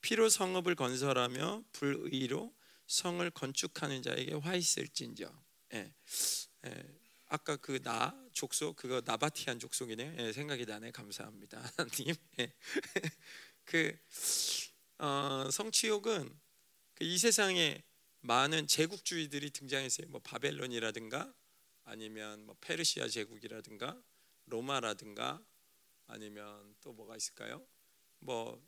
피로 0.00 0.28
성읍을 0.28 0.74
건설하며 0.74 1.62
불의로 1.70 2.52
성을 2.88 3.30
건축하는 3.30 4.02
자에게 4.02 4.34
화 4.34 4.56
있을진저. 4.56 5.32
예. 5.74 5.94
예. 6.66 6.99
아까 7.30 7.56
그 7.56 7.80
나 7.82 8.14
족속 8.32 8.76
그거 8.76 9.00
나바티안 9.04 9.58
족속이네요. 9.58 10.14
예, 10.18 10.32
생각이 10.32 10.66
나네. 10.66 10.90
감사합니다, 10.90 11.62
하나님. 11.78 12.14
예. 12.40 12.52
그 13.64 13.96
어, 14.98 15.48
성취욕은 15.50 16.28
그 16.94 17.04
이 17.04 17.16
세상에 17.18 17.82
많은 18.20 18.66
제국주의들이 18.66 19.50
등장했어요. 19.52 20.08
뭐 20.08 20.20
바벨론이라든가 20.22 21.32
아니면 21.84 22.44
뭐 22.44 22.56
페르시아 22.60 23.08
제국이라든가 23.08 23.98
로마라든가 24.46 25.42
아니면 26.08 26.76
또 26.82 26.92
뭐가 26.92 27.16
있을까요? 27.16 27.66
뭐 28.18 28.62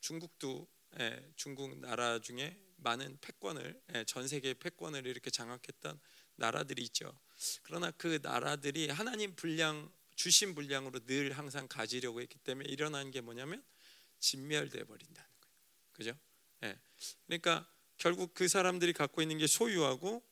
중국도 0.00 0.66
예, 1.00 1.30
중국 1.36 1.78
나라 1.78 2.18
중에 2.20 2.58
많은 2.78 3.18
패권을 3.20 3.80
예, 3.94 4.04
전 4.04 4.26
세계 4.26 4.54
패권을 4.54 5.06
이렇게 5.06 5.30
장악했던 5.30 6.00
나라들이 6.36 6.82
있죠. 6.84 7.18
그러나 7.62 7.90
그 7.92 8.18
나라들이 8.22 8.88
하나님 8.88 9.34
분량 9.34 9.90
주신 10.14 10.54
분량으로 10.54 11.00
늘 11.00 11.32
항상 11.32 11.68
가지려고 11.68 12.20
했기 12.20 12.38
때문에 12.38 12.68
일어난 12.68 13.10
게 13.10 13.20
뭐냐면 13.20 13.62
진멸돼 14.18 14.84
버린다는 14.84 15.30
거예요. 15.40 15.56
그죠? 15.92 16.18
예. 16.62 16.78
그러니까 17.26 17.68
결국 17.98 18.34
그 18.34 18.48
사람들이 18.48 18.92
갖고 18.92 19.22
있는 19.22 19.38
게 19.38 19.46
소유하고 19.46 20.22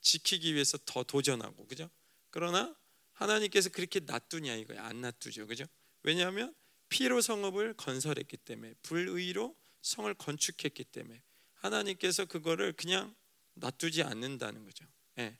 지키기 0.00 0.54
위해서 0.54 0.78
더 0.84 1.02
도전하고 1.02 1.66
그죠? 1.66 1.90
그러나 2.30 2.74
하나님께서 3.12 3.70
그렇게 3.70 4.00
놔두냐 4.00 4.54
이거예요. 4.56 4.82
안 4.82 5.00
놔두죠. 5.00 5.46
그죠? 5.46 5.64
왜냐하면 6.02 6.54
피로 6.88 7.20
성읍을 7.20 7.74
건설했기 7.74 8.36
때문에 8.38 8.74
불의로 8.82 9.56
성을 9.82 10.12
건축했기 10.14 10.84
때문에 10.84 11.22
하나님께서 11.54 12.24
그거를 12.24 12.72
그냥 12.72 13.14
놔두지 13.54 14.02
않는다는 14.02 14.64
거죠. 14.64 14.84
예. 15.18 15.38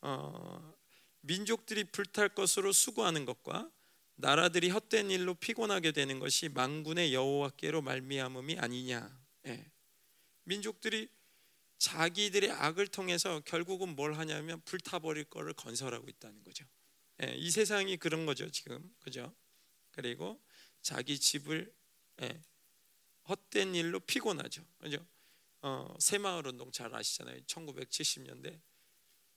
어, 0.00 0.74
민족들이 1.20 1.84
불탈 1.84 2.30
것으로 2.30 2.72
수고하는 2.72 3.24
것과 3.24 3.70
나라들이 4.16 4.70
헛된 4.70 5.10
일로 5.10 5.34
피곤하게 5.34 5.92
되는 5.92 6.18
것이 6.18 6.48
망군의 6.48 7.12
여호와께로 7.12 7.82
말미암음이 7.82 8.58
아니냐. 8.58 9.18
예. 9.46 9.70
민족들이 10.44 11.08
자기들의 11.78 12.50
악을 12.50 12.88
통해서 12.88 13.40
결국은 13.40 13.94
뭘 13.94 14.14
하냐면 14.14 14.62
불타버릴 14.62 15.24
거를 15.24 15.52
건설하고 15.52 16.08
있다는 16.08 16.42
거죠. 16.42 16.64
예, 17.22 17.34
이 17.34 17.50
세상이 17.50 17.96
그런 17.96 18.26
거죠 18.26 18.50
지금 18.50 18.94
그죠? 19.00 19.34
그리고 19.90 20.40
자기 20.82 21.18
집을 21.18 21.72
예, 22.22 22.40
헛된 23.28 23.74
일로 23.74 24.00
피곤하죠, 24.00 24.64
그죠? 24.78 25.04
어, 25.62 25.94
새마을 25.98 26.46
운동 26.46 26.70
잘 26.70 26.94
아시잖아요. 26.94 27.40
1970년대 27.42 28.60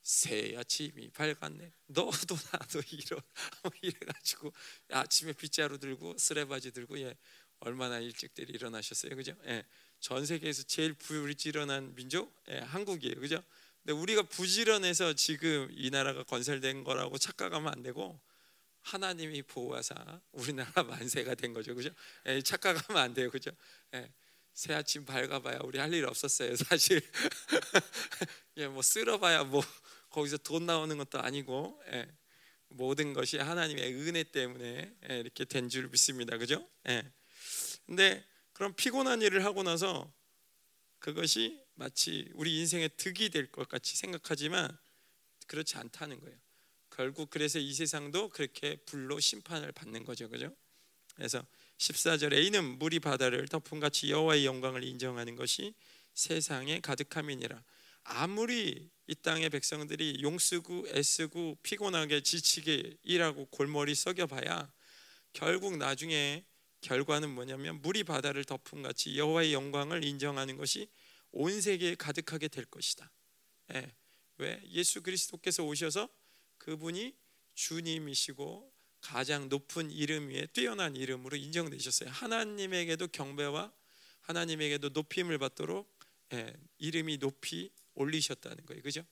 새야 0.10 0.64
집이 0.64 1.12
밝았네. 1.12 1.72
너도 1.86 2.36
나도 2.52 2.82
이러 2.92 3.22
이래가지고 3.84 4.52
아침에 4.90 5.34
빗자루 5.34 5.78
들고 5.78 6.18
쓰레바지 6.18 6.72
들고 6.72 7.00
예 7.00 7.16
얼마나 7.60 8.00
일찍들 8.00 8.50
일어나셨어요, 8.50 9.16
그죠? 9.16 9.36
예, 9.46 9.64
전 10.00 10.26
세계에서 10.26 10.64
제일 10.64 10.94
부지런한 10.96 11.94
민족 11.94 12.34
예, 12.50 12.58
한국이에요, 12.58 13.20
그죠? 13.20 13.44
근데 13.84 13.94
우리가 13.94 14.24
부지런해서 14.24 15.14
지금 15.14 15.68
이 15.74 15.92
나라가 15.92 16.24
건설된 16.24 16.84
거라고 16.84 17.20
착각하면 17.20 17.72
안 17.72 17.84
되고 17.84 18.20
하나님이 18.82 19.44
보호하사 19.44 20.22
우리나라 20.32 20.72
만세가 20.84 21.36
된 21.36 21.54
거죠, 21.54 21.76
그죠? 21.76 21.92
예, 22.26 22.42
착각하면 22.42 23.00
안 23.04 23.14
돼요, 23.14 23.30
그죠? 23.30 23.52
예, 23.94 24.12
새 24.56 24.74
아침 24.74 25.06
밝아봐야 25.06 25.60
우리 25.64 25.78
할 25.78 25.94
일 25.94 26.06
없었어요, 26.08 26.56
사실. 26.56 27.00
예, 28.58 28.68
뭐 28.68 28.82
쓸어봐야 28.82 29.44
뭐 29.44 29.64
거기서 30.10 30.38
돈 30.38 30.66
나오는 30.66 30.98
것도 30.98 31.20
아니고 31.20 31.82
예, 31.94 32.08
모든 32.70 33.14
것이 33.14 33.38
하나님의 33.38 33.94
은혜 33.94 34.24
때문에 34.24 34.94
예, 35.10 35.20
이렇게 35.20 35.46
된 35.46 35.70
줄 35.70 35.88
믿습니다, 35.90 36.38
그죠? 36.38 36.68
예. 36.88 37.04
근데 37.86 38.24
그런 38.54 38.76
피곤한 38.76 39.22
일을 39.22 39.46
하고 39.46 39.64
나서 39.64 40.12
그것이 41.00 41.64
마치 41.76 42.30
우리 42.34 42.60
인생의 42.60 42.90
득이 42.98 43.30
될 43.30 43.52
것 43.52 43.68
같이 43.70 43.96
생각하지만 43.96 44.78
그렇지 45.48 45.78
않다는 45.78 46.20
거예요. 46.20 46.38
결국 46.90 47.30
그래서 47.30 47.58
이 47.60 47.74
세상도 47.74 48.30
그렇게 48.30 48.76
불로 48.86 49.20
심판을 49.20 49.72
받는 49.72 50.04
거죠. 50.04 50.28
그죠? 50.30 50.54
그래서 51.16 51.46
14절에 51.78 52.44
이는 52.46 52.78
물이 52.78 53.00
바다를 53.00 53.48
덮은 53.48 53.80
같이 53.80 54.12
여호와의 54.12 54.46
영광을 54.46 54.84
인정하는 54.84 55.36
것이 55.38 55.74
세상에 56.14 56.82
가득함이니라. 56.82 57.64
아무리 58.04 58.90
이 59.08 59.16
땅의 59.16 59.50
백성들이 59.50 60.20
용쓰고 60.22 60.88
애쓰고 60.90 61.58
피곤하게 61.64 62.22
지치게 62.22 62.98
일하고 63.04 63.46
골머리 63.48 63.96
썩여봐야 63.96 64.72
결국 65.34 65.78
나중에 65.78 66.46
결과는 66.82 67.30
뭐냐면 67.30 67.82
물이 67.82 68.04
바다를 68.04 68.46
덮은 68.46 68.84
같이 68.84 69.18
여호와의 69.18 69.54
영광을 69.54 70.04
인정하는 70.04 70.58
것이 70.58 70.90
온 71.32 71.60
세계에 71.62 71.96
가득하게 71.96 72.48
될 72.48 72.66
것이다. 72.66 73.12
예. 73.74 73.94
왜 74.38 74.62
예수 74.70 75.02
그리스도께서 75.02 75.64
오셔서 75.64 76.10
그분이 76.58 77.14
주님이시고 77.56 78.72
가장 79.02 79.50
높은 79.50 79.92
이름 79.92 80.30
위에 80.30 80.48
뛰어난 80.48 80.96
이름으로 80.96 81.36
인정되셨어요. 81.36 82.10
하나님에게도 82.10 83.08
경배와 83.08 83.72
하나님에게도 84.22 84.90
높임을 84.90 85.38
받도록 85.38 85.98
예, 86.34 86.54
이름이 86.78 87.18
높이 87.18 87.72
올리셨다는 88.00 88.66
거예요. 88.66 88.82
그죠? 88.82 89.06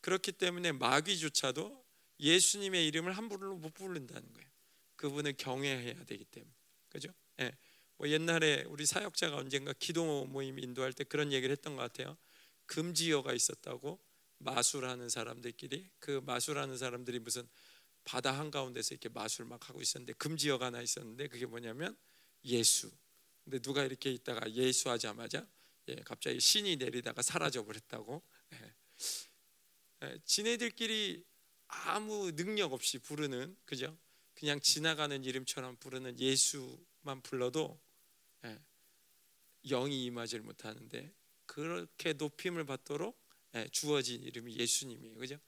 그렇기 0.00 0.32
때문에 0.32 0.72
마귀조차도 0.72 1.84
예수님의 2.20 2.86
이름을 2.88 3.12
함부로 3.12 3.56
못 3.56 3.74
부른다는 3.74 4.32
거예요. 4.32 4.48
그분을 4.96 5.34
경외해야 5.36 6.04
되기 6.04 6.24
때문에. 6.24 6.52
그죠? 6.88 7.12
예. 7.40 7.52
뭐 7.96 8.08
옛날에 8.08 8.64
우리 8.68 8.84
사역자가 8.84 9.36
언젠가 9.36 9.72
기도 9.72 10.26
모임 10.26 10.58
인도할 10.58 10.92
때 10.92 11.04
그런 11.04 11.32
얘기를 11.32 11.52
했던 11.52 11.76
것 11.76 11.82
같아요. 11.82 12.16
금지어가 12.66 13.32
있었다고 13.32 14.00
마술하는 14.38 15.08
사람들끼리 15.08 15.88
그 15.98 16.20
마술하는 16.24 16.76
사람들이 16.76 17.18
무슨 17.20 17.48
바다 18.04 18.32
한 18.36 18.50
가운데서 18.50 18.94
이렇게 18.94 19.08
마술 19.08 19.44
막 19.44 19.68
하고 19.68 19.80
있었는데 19.80 20.14
금지어가 20.14 20.66
하나 20.66 20.82
있었는데 20.82 21.28
그게 21.28 21.46
뭐냐면 21.46 21.96
예수. 22.44 22.90
근데 23.44 23.58
누가 23.60 23.84
이렇게 23.84 24.10
있다가 24.10 24.50
예수 24.52 24.90
하자마자 24.90 25.46
예, 25.88 25.96
갑자기 25.96 26.40
신이 26.40 26.76
내리다가 26.76 27.22
사라져 27.22 27.64
버렸다고. 27.64 28.22
예. 28.52 28.74
예, 30.02 30.18
지네들끼리 30.24 31.24
아무 31.68 32.32
능력 32.32 32.72
없이 32.72 32.98
부르는 32.98 33.56
그죠? 33.64 33.96
그냥 34.34 34.60
지나가는 34.60 35.22
이름처럼 35.24 35.76
부르는 35.76 36.18
예수만 36.18 37.20
불러도 37.22 37.80
예, 38.44 38.58
영이 39.68 40.04
임하지 40.04 40.40
못하는데 40.40 41.12
그렇게 41.46 42.12
높임을 42.12 42.64
받도록 42.64 43.20
예, 43.54 43.68
주어진 43.68 44.22
이름이 44.22 44.56
예수님이에요. 44.56 45.18
그죠? 45.18 45.38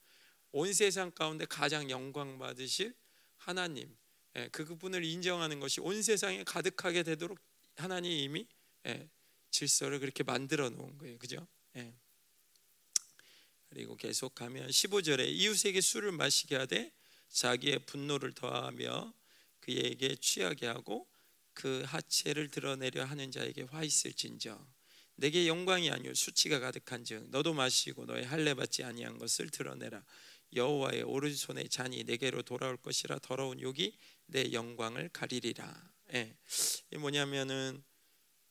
온 0.51 0.71
세상 0.73 1.11
가운데 1.11 1.45
가장 1.45 1.89
영광 1.89 2.37
받으실 2.37 2.95
하나님 3.37 3.95
예, 4.35 4.49
그 4.51 4.65
그분을 4.65 5.03
인정하는 5.03 5.59
것이 5.59 5.81
온 5.81 6.01
세상에 6.01 6.43
가득하게 6.43 7.03
되도록 7.03 7.39
하나님이 7.75 8.23
이미 8.23 8.47
예, 8.87 9.09
질서를 9.55 9.99
그렇게 9.99 10.23
만들어 10.23 10.69
놓은 10.69 10.97
거예요. 10.97 11.17
그죠? 11.17 11.47
예. 11.77 11.93
그리고 13.69 13.95
계속 13.95 14.35
가면 14.35 14.69
15절에 14.69 15.27
이웃에게 15.29 15.81
술을 15.81 16.11
마시게 16.11 16.55
하되 16.55 16.91
자기의 17.29 17.79
분노를 17.85 18.33
더하며 18.33 19.13
그에게 19.61 20.15
취하게 20.15 20.67
하고 20.67 21.07
그 21.53 21.83
하체를 21.85 22.49
드러내려 22.49 23.05
하는 23.05 23.31
자에게 23.31 23.63
화 23.63 23.83
있을진저 23.83 24.59
내게 25.15 25.47
영광이 25.47 25.89
아니오 25.89 26.13
수치가 26.13 26.59
가득한즉 26.59 27.29
너도 27.29 27.53
마시고 27.53 28.05
너의 28.05 28.25
할례 28.25 28.53
받지 28.53 28.83
아니한 28.83 29.17
것을 29.17 29.49
드러내라 29.49 30.03
여호와의 30.53 31.03
오른손의 31.03 31.69
잔이 31.69 32.03
내게로 32.03 32.43
돌아올 32.43 32.77
것이라 32.77 33.19
더러운 33.19 33.61
욕이 33.61 33.97
내 34.27 34.51
영광을 34.51 35.09
가리리라. 35.09 35.91
예. 36.13 36.35
이 36.91 36.97
뭐냐면은 36.97 37.83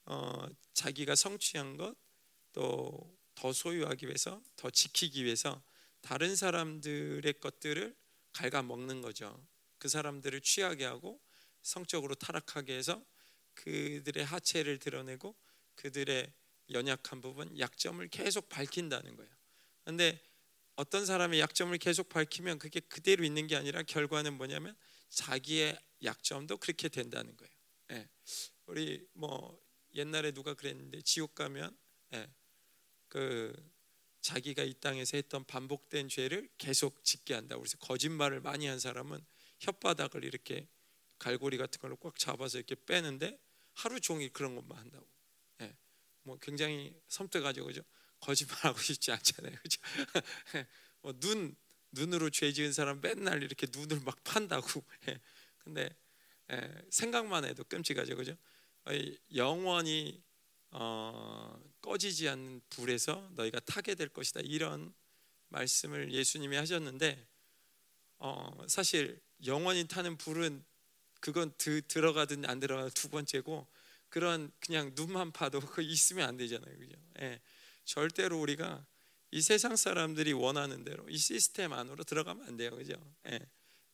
어, 0.06 0.46
자기가 0.74 1.14
성취한 1.14 1.76
것 1.76 1.94
또 2.52 3.14
더 3.34 3.52
소유하기 3.52 4.06
위해서 4.06 4.40
더 4.56 4.70
지키기 4.70 5.24
위해서 5.24 5.62
다른 6.00 6.36
사람들의 6.36 7.40
것들을 7.40 7.94
갉아 8.32 8.62
먹는 8.62 9.00
거죠. 9.02 9.46
그 9.78 9.88
사람들을 9.88 10.40
취하게 10.40 10.84
하고 10.84 11.20
성적으로 11.62 12.14
타락하게 12.14 12.76
해서 12.76 13.04
그들의 13.54 14.24
하체를 14.24 14.78
드러내고 14.78 15.34
그들의 15.74 16.32
연약한 16.70 17.20
부분, 17.20 17.58
약점을 17.58 18.06
계속 18.08 18.48
밝힌다는 18.48 19.16
거예요. 19.16 19.30
근데 19.84 20.20
어떤 20.76 21.06
사람의 21.06 21.40
약점을 21.40 21.76
계속 21.78 22.08
밝히면 22.08 22.58
그게 22.58 22.80
그대로 22.80 23.24
있는 23.24 23.46
게 23.46 23.56
아니라 23.56 23.82
결과는 23.82 24.34
뭐냐면 24.34 24.76
자기의 25.10 25.78
약점도 26.02 26.56
그렇게 26.56 26.88
된다는 26.88 27.36
거예요. 27.36 27.52
예. 27.92 28.08
우리 28.66 29.06
뭐 29.12 29.63
옛날에 29.94 30.32
누가 30.32 30.54
그랬는데 30.54 31.02
지옥 31.02 31.34
가면 31.34 31.76
예. 32.14 32.28
그 33.08 33.54
자기가 34.20 34.62
이 34.64 34.74
땅에서 34.74 35.16
했던 35.16 35.44
반복된 35.44 36.08
죄를 36.08 36.48
계속 36.58 37.04
짓게 37.04 37.34
한다. 37.34 37.56
그래서 37.56 37.76
거짓말을 37.78 38.40
많이 38.40 38.66
한 38.66 38.78
사람은 38.78 39.24
혓바닥을 39.60 40.24
이렇게 40.24 40.68
갈고리 41.18 41.58
같은 41.58 41.80
걸로 41.80 41.96
꽉 41.96 42.18
잡아서 42.18 42.58
이렇게 42.58 42.74
빼는데 42.74 43.38
하루 43.74 44.00
종일 44.00 44.32
그런 44.32 44.54
것만 44.56 44.78
한다고. 44.78 45.06
예. 45.62 45.76
뭐 46.22 46.38
굉장히 46.40 46.94
섬뜩하죠, 47.08 47.64
그죠? 47.64 47.82
거짓말하고 48.20 48.78
싶지 48.78 49.12
않잖아요, 49.12 49.56
그죠? 49.62 49.80
뭐 51.02 51.12
눈 51.20 51.54
눈으로 51.92 52.30
죄 52.30 52.52
지은 52.52 52.72
사람 52.72 53.00
맨날 53.00 53.42
이렇게 53.42 53.66
눈을 53.70 54.00
막 54.00 54.22
판다고. 54.24 54.84
예. 55.08 55.20
근데 55.58 55.90
예, 56.52 56.82
생각만 56.90 57.44
해도 57.44 57.64
끔찍하죠, 57.64 58.16
그죠? 58.16 58.36
영원히 59.34 60.22
어, 60.70 61.58
꺼지지 61.80 62.28
않는 62.28 62.60
불에서 62.70 63.30
너희가 63.34 63.60
타게 63.60 63.94
될 63.94 64.08
것이다 64.08 64.40
이런 64.40 64.92
말씀을 65.48 66.12
예수님이 66.12 66.56
하셨는데 66.56 67.26
어, 68.18 68.50
사실 68.68 69.20
영원히 69.46 69.86
타는 69.86 70.16
불은 70.16 70.64
그건 71.20 71.52
드, 71.56 71.80
들어가든 71.86 72.44
안 72.48 72.60
들어가든 72.60 72.90
두 72.90 73.08
번째고 73.08 73.66
그런 74.08 74.52
그냥 74.60 74.92
눈만 74.94 75.32
봐도 75.32 75.60
그 75.60 75.82
있으면 75.82 76.28
안 76.28 76.36
되잖아요, 76.36 76.76
그죠? 76.78 76.96
예, 77.20 77.40
절대로 77.84 78.40
우리가 78.40 78.86
이 79.30 79.40
세상 79.40 79.74
사람들이 79.74 80.32
원하는 80.32 80.84
대로 80.84 81.08
이 81.08 81.16
시스템 81.16 81.72
안으로 81.72 82.04
들어가면 82.04 82.46
안 82.46 82.56
돼요, 82.56 82.70
그죠? 82.76 82.94
예, 83.28 83.40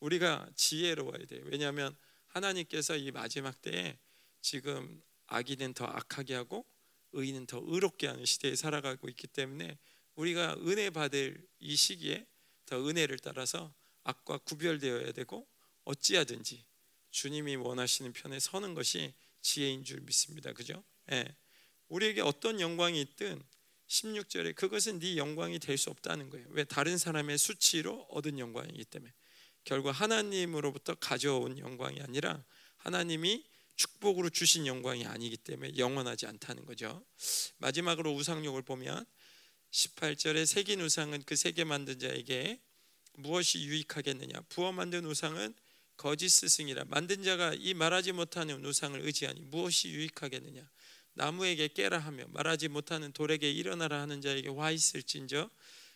우리가 0.01 0.49
지혜로워야 0.57 1.25
돼요. 1.27 1.43
왜냐하면 1.47 1.97
하나님께서 2.29 2.97
이 2.97 3.11
마지막 3.11 3.61
때에 3.63 3.99
지금 4.41 5.03
악인은 5.27 5.75
더 5.75 5.85
악하게 5.85 6.35
하고 6.35 6.67
의인은 7.13 7.47
더 7.47 7.61
의롭게 7.65 8.07
하는 8.07 8.25
시대에 8.25 8.55
살아가고 8.55 9.09
있기 9.09 9.27
때문에 9.27 9.79
우리가 10.15 10.57
은혜 10.67 10.91
받을 10.91 11.47
이 11.59 11.77
시기에 11.77 12.27
더 12.67 12.87
은혜를 12.87 13.19
따라서 13.19 13.73
악과 14.05 14.39
구별되어야 14.39 15.13
되고 15.13 15.47
어찌하든지 15.85 16.65
주님이 17.11 17.57
원하시는 17.57 18.13
편에 18.13 18.39
서는 18.39 18.75
것이 18.75 19.15
지혜인 19.43 19.85
줄 19.85 20.01
믿습니다. 20.01 20.53
그죠? 20.53 20.85
예. 21.11 21.27
우리에게 21.89 22.21
어떤 22.21 22.61
영광이 22.61 23.01
있든 23.01 23.43
16절에 23.89 24.55
그것은 24.55 25.01
네 25.01 25.17
영광이 25.17 25.59
될 25.59 25.77
수 25.77 25.91
없다는 25.91 26.31
거예요. 26.31 26.47
왜 26.51 26.63
다른 26.63 26.97
사람의 26.97 27.39
수치로 27.39 28.07
얻은 28.11 28.39
영광이기 28.39 28.85
때문에 28.85 29.13
결국 29.65 29.91
하나님으로부터 29.91 30.95
가져온 30.95 31.59
영광이 31.59 32.01
아니라 32.01 32.45
하나님이 32.77 33.45
축복으로 33.77 34.31
주신 34.31 34.67
영광이 34.67 35.07
아니기 35.07 35.37
때문에 35.37 35.73
영원하지 35.77 36.27
않다는 36.27 36.67
거죠. 36.67 37.05
마지막으로 37.59 38.15
우상욕을 38.15 38.63
보면 38.63 39.07
18절에 39.71 40.47
새긴 40.47 40.81
우상은 40.81 41.23
그 41.25 41.37
세계 41.37 41.65
만든 41.65 41.99
자에게 41.99 42.61
무엇이 43.15 43.63
유익하겠느냐? 43.65 44.41
부어 44.49 44.73
만든 44.73 45.05
우상은 45.05 45.55
거짓 45.97 46.31
스승이라 46.31 46.85
만든 46.87 47.23
자가 47.23 47.55
이 47.55 47.75
말하지 47.75 48.13
못하는 48.13 48.65
우상을 48.65 48.99
의지하니 49.01 49.41
무엇이 49.43 49.91
유익하겠느냐? 49.91 50.69
나무에게 51.15 51.69
깨라 51.69 51.99
하며 51.99 52.25
말하지 52.29 52.69
못하는 52.69 53.13
돌에게 53.13 53.51
일어나라 53.51 54.01
하는 54.01 54.21
자에게 54.21 54.49
와 54.49 54.71
있을진저 54.71 55.51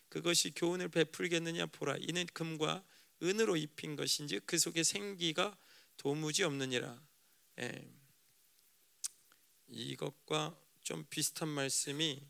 그것이 0.09 0.53
교훈을 0.55 0.89
베풀겠느냐 0.89 1.67
보라 1.67 1.97
이는 2.01 2.27
금과 2.33 2.85
은으로 3.23 3.57
입힌 3.57 3.97
것인지 3.97 4.41
그 4.45 4.59
속에 4.59 4.83
생기가 4.83 5.57
도무지 5.97 6.43
없느니라 6.43 7.01
예. 7.59 7.85
이것과 9.69 10.57
좀 10.83 11.05
비슷한 11.11 11.49
말씀이 11.49 12.23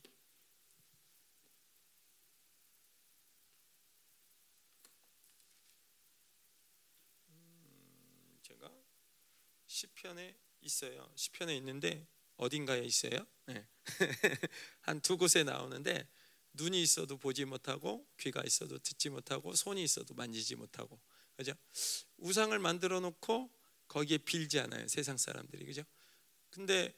음, 7.29 8.39
제가 8.43 8.71
시편에 9.67 10.37
있어요. 10.63 11.11
시편에 11.17 11.57
있는데 11.59 12.07
어딘가에 12.37 12.81
있어요. 12.85 13.27
네. 13.47 13.67
한두 14.83 15.17
곳에 15.19 15.45
나오는데 15.45 16.09
눈이 16.55 16.83
있어도 16.83 17.17
보지 17.19 17.45
못하고 17.45 18.07
귀가 18.19 18.43
있어도 18.45 18.79
듣지 18.79 19.11
못하고 19.11 19.55
손이 19.55 19.83
있어도 19.83 20.15
만지지 20.15 20.57
못하고 20.57 21.01
그죠? 21.37 21.53
우상을 22.19 22.57
만들어 22.59 23.01
놓고 23.01 23.51
거기에 23.89 24.19
빌지 24.19 24.59
않아요 24.61 24.87
세상 24.89 25.17
사람들이 25.17 25.65
그죠? 25.65 25.83
근데 26.51 26.95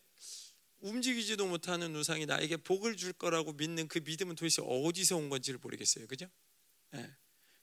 움직이지도 0.79 1.47
못하는 1.47 1.95
우상이 1.97 2.27
나에게 2.27 2.59
복을 2.59 2.97
줄 2.97 3.13
거라고 3.13 3.53
믿는 3.53 3.89
그 3.89 3.99
믿음은 3.99 4.37
도대체 4.37 4.63
어디서 4.63 5.17
온 5.17 5.29
건지를 5.29 5.59
모르겠어요 5.59 6.07
그죠? 6.07 6.27
네. 6.91 7.11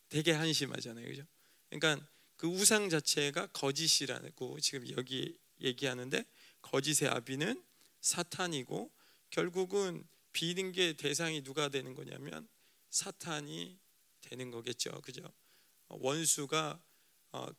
되게 0.09 0.31
한심하잖아요 0.31 1.07
그죠? 1.07 1.23
그러니까 1.69 2.05
그 2.37 2.47
우상 2.47 2.89
자체가 2.89 3.47
거짓이라고 3.47 4.59
지금 4.59 4.89
여기 4.97 5.37
얘기하는데 5.61 6.25
거짓의 6.61 7.09
아비는 7.09 7.63
사탄이고 8.01 8.91
결국은 9.29 10.05
비는 10.33 10.71
게 10.71 10.93
대상이 10.93 11.43
누가 11.43 11.69
되는 11.69 11.93
거냐면 11.93 12.47
사탄이 12.89 13.79
되는 14.21 14.51
거겠죠. 14.51 14.91
그죠? 15.01 15.21
원수가 15.87 16.71
어, 16.71 16.92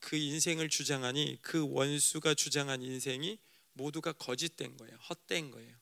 그 0.01 0.17
인생을 0.17 0.69
주장하니 0.69 1.39
그 1.43 1.69
원수가 1.69 2.35
주장한 2.35 2.83
인생이 2.83 3.39
모두가 3.73 4.13
거짓된 4.13 4.77
거예요. 4.77 4.97
헛된 4.97 5.51
거예요. 5.51 5.75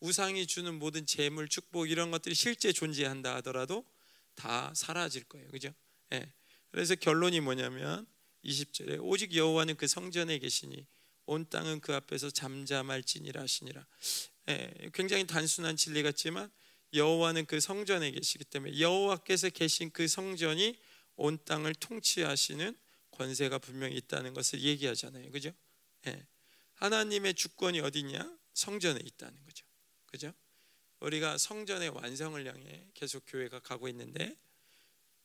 우상이 0.00 0.46
주는 0.46 0.74
모든 0.78 1.06
재물, 1.06 1.48
축복 1.48 1.90
이런 1.90 2.10
것들이 2.10 2.34
실제 2.34 2.72
존재한다 2.72 3.36
하더라도 3.36 3.84
다 4.34 4.72
사라질 4.74 5.24
거예요. 5.24 5.48
그죠? 5.50 5.72
예. 6.12 6.32
그래서 6.70 6.94
결론이 6.94 7.40
뭐냐면 7.40 8.06
20절에 8.44 8.98
오직 9.00 9.34
여호와는 9.34 9.76
그 9.76 9.86
성전에 9.86 10.38
계시니 10.38 10.86
온 11.26 11.48
땅은 11.48 11.80
그 11.80 11.94
앞에서 11.94 12.30
잠잠할지니라 12.30 13.42
하시니라. 13.42 13.86
예, 14.48 14.72
굉장히 14.92 15.26
단순한 15.26 15.76
진리 15.76 16.02
같지만 16.02 16.50
여호와는 16.94 17.46
그 17.46 17.60
성전에 17.60 18.10
계시기 18.10 18.44
때문에 18.44 18.80
여호와께서 18.80 19.50
계신 19.50 19.90
그 19.90 20.08
성전이 20.08 20.78
온 21.16 21.38
땅을 21.44 21.74
통치하시는 21.76 22.76
권세가 23.12 23.58
분명히 23.58 23.96
있다는 23.96 24.34
것을 24.34 24.60
얘기하잖아요. 24.62 25.30
그죠? 25.30 25.52
예. 26.06 26.26
하나님의 26.74 27.34
주권이 27.34 27.80
어디냐? 27.80 28.38
성전에 28.54 29.00
있다는 29.04 29.42
거죠. 29.44 29.64
그죠? 30.06 30.32
우리가 31.00 31.38
성전의 31.38 31.90
완성을 31.90 32.46
향해 32.46 32.86
계속 32.94 33.24
교회가 33.26 33.60
가고 33.60 33.88
있는데 33.88 34.36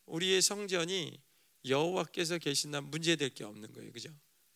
우리의 0.05 0.41
성전이 0.41 1.21
여호와께서 1.65 2.37
계신다 2.37 2.81
문제될 2.81 3.29
게 3.31 3.43
없는 3.43 3.73
거예요. 3.73 3.91
그죠? 3.91 4.09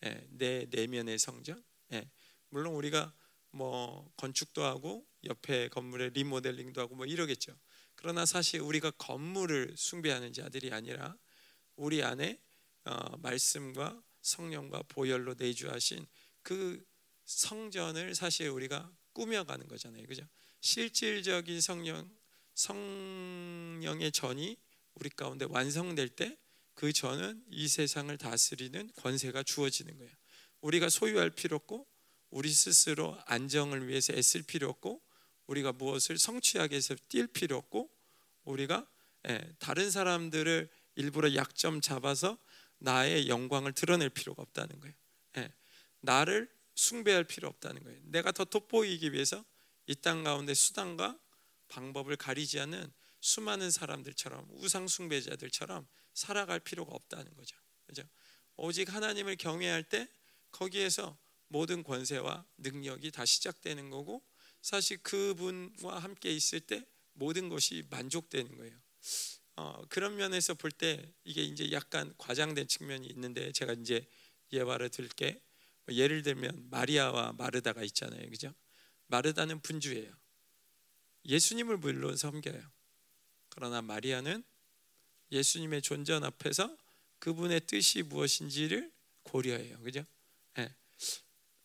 예, 0.04 0.26
내 0.30 0.66
내면의 0.70 1.18
성전. 1.18 1.62
예, 1.92 2.08
물론 2.48 2.74
우리가 2.74 3.12
뭐 3.50 4.10
건축도 4.16 4.64
하고 4.64 5.06
옆에 5.24 5.68
건물에 5.68 6.10
리모델링도 6.10 6.80
하고 6.80 6.94
뭐 6.96 7.06
이러겠죠. 7.06 7.56
그러나 7.94 8.24
사실 8.24 8.60
우리가 8.60 8.90
건물을 8.92 9.74
숭배하는 9.76 10.32
자들이 10.32 10.72
아니라 10.72 11.16
우리 11.76 12.02
안에 12.02 12.40
어, 12.84 13.16
말씀과 13.18 14.02
성령과 14.20 14.82
보혈로 14.88 15.34
내주하신 15.38 16.06
그 16.42 16.84
성전을 17.24 18.14
사실 18.14 18.48
우리가 18.48 18.90
꾸며가는 19.12 19.68
거잖아요, 19.68 20.06
그죠? 20.06 20.26
실질적인 20.60 21.60
성령 21.60 22.10
성령의 22.54 24.12
전이 24.12 24.56
우리 24.94 25.08
가운데 25.10 25.46
완성될 25.48 26.10
때 26.10 26.42
그 26.74 26.92
전은 26.92 27.44
이 27.50 27.68
세상을 27.68 28.16
다스리는 28.18 28.90
권세가 28.96 29.42
주어지는 29.42 29.96
거예요. 29.98 30.10
우리가 30.60 30.88
소유할 30.88 31.30
필요 31.30 31.56
없고 31.56 31.86
우리 32.30 32.50
스스로 32.50 33.18
안정을 33.26 33.88
위해서 33.88 34.12
애쓸 34.12 34.42
필요 34.42 34.68
없고 34.68 35.02
우리가 35.46 35.72
무엇을 35.72 36.18
성취하기 36.18 36.72
위해서 36.72 36.94
뛸 37.08 37.26
필요 37.26 37.56
없고 37.56 37.90
우리가 38.44 38.88
예, 39.28 39.54
다른 39.58 39.90
사람들을 39.90 40.68
일부러 40.96 41.34
약점 41.34 41.80
잡아서 41.80 42.38
나의 42.82 43.28
영광을 43.28 43.72
드러낼 43.72 44.10
필요가 44.10 44.42
없다는 44.42 44.80
거예요. 44.80 44.94
예, 45.38 45.52
나를 46.00 46.50
숭배할 46.74 47.24
필요 47.24 47.48
없다는 47.48 47.82
거예요. 47.84 48.00
내가 48.04 48.32
더 48.32 48.44
돋보이기 48.44 49.12
위해서 49.12 49.44
이 49.86 49.94
땅 49.94 50.22
가운데 50.24 50.54
수단과 50.54 51.18
방법을 51.68 52.16
가리지 52.16 52.60
않는 52.60 52.92
수많은 53.20 53.70
사람들처럼 53.70 54.46
우상 54.50 54.88
숭배자들처럼 54.88 55.86
살아갈 56.14 56.60
필요가 56.60 56.94
없다는 56.94 57.34
거죠. 57.34 57.56
그죠? 57.86 58.02
오직 58.56 58.92
하나님을 58.92 59.36
경외할 59.36 59.84
때 59.84 60.08
거기에서 60.50 61.16
모든 61.48 61.82
권세와 61.82 62.44
능력이 62.58 63.10
다 63.10 63.24
시작되는 63.24 63.90
거고 63.90 64.22
사실 64.60 64.98
그분과 65.02 65.98
함께 65.98 66.32
있을 66.32 66.60
때 66.60 66.86
모든 67.14 67.48
것이 67.48 67.84
만족되는 67.90 68.56
거예요. 68.56 68.76
어, 69.56 69.82
그런 69.88 70.16
면에서 70.16 70.54
볼 70.54 70.70
때 70.72 71.12
이게 71.24 71.42
이제 71.42 71.70
약간 71.72 72.14
과장된 72.18 72.68
측면이 72.68 73.06
있는데 73.08 73.52
제가 73.52 73.74
이제 73.74 74.06
예화를 74.52 74.88
들게 74.88 75.40
뭐 75.86 75.94
예를 75.94 76.22
들면 76.22 76.68
마리아와 76.70 77.32
마르다가 77.32 77.82
있잖아요, 77.84 78.28
그죠? 78.30 78.54
마르다는 79.08 79.60
분주예요. 79.60 80.12
예수님을 81.26 81.76
물론 81.76 82.16
섬겨요. 82.16 82.62
그러나 83.50 83.82
마리아는 83.82 84.42
예수님의 85.30 85.82
존전 85.82 86.24
앞에서 86.24 86.76
그분의 87.18 87.62
뜻이 87.66 88.02
무엇인지를 88.02 88.90
고려해요, 89.22 89.78
그죠? 89.80 90.04
네. 90.56 90.74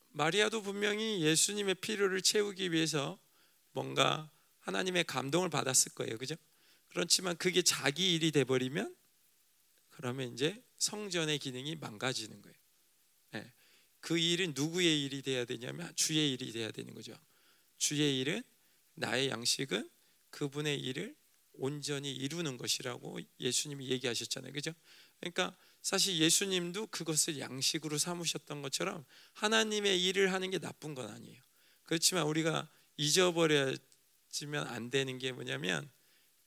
마리아도 0.10 0.62
분명히 0.62 1.22
예수님의 1.22 1.76
필요를 1.76 2.22
채우기 2.22 2.72
위해서 2.72 3.18
뭔가 3.72 4.30
하나님의 4.62 5.06
감동을 5.06 5.50
받았을 5.50 5.94
거예요. 5.94 6.18
그죠? 6.18 6.36
그렇지만 6.90 7.38
그게 7.38 7.62
자기 7.62 8.14
일이 8.16 8.32
돼 8.32 8.44
버리면 8.44 8.96
그러면 9.90 10.32
이제 10.34 10.62
성전의 10.78 11.40
기능이 11.40 11.76
망가지는 11.76 12.42
거예요. 12.42 12.58
네. 13.32 13.52
그 14.00 14.18
일은 14.18 14.54
누구의 14.56 15.04
일이 15.04 15.22
돼야 15.22 15.46
되냐면 15.46 15.92
주의 15.96 16.32
일이 16.32 16.52
돼야 16.52 16.72
되는 16.72 16.94
거죠. 16.94 17.14
주의 17.78 18.20
일은 18.20 18.44
나의 18.94 19.30
양식은 19.30 19.90
그분의 20.30 20.80
일을 20.80 21.16
온전히 21.54 22.12
이루는 22.12 22.58
것이라고 22.58 23.20
예수님이 23.40 23.90
얘기하셨잖아요. 23.90 24.54
그죠? 24.54 24.72
그러니까 25.20 25.56
사실 25.82 26.18
예수님도 26.18 26.88
그것을 26.88 27.40
양식으로 27.40 27.98
삼으셨던 27.98 28.62
것처럼 28.62 29.06
하나님의 29.34 30.04
일을 30.06 30.34
하는 30.34 30.52
게 30.52 30.60
나쁜 30.60 30.94
건 30.94 31.10
아니에요. 31.10 31.42
그렇지만 31.84 32.26
우리가 32.28 32.70
잊어버려지면 32.98 34.68
안 34.68 34.90
되는 34.90 35.18
게 35.18 35.32
뭐냐면 35.32 35.90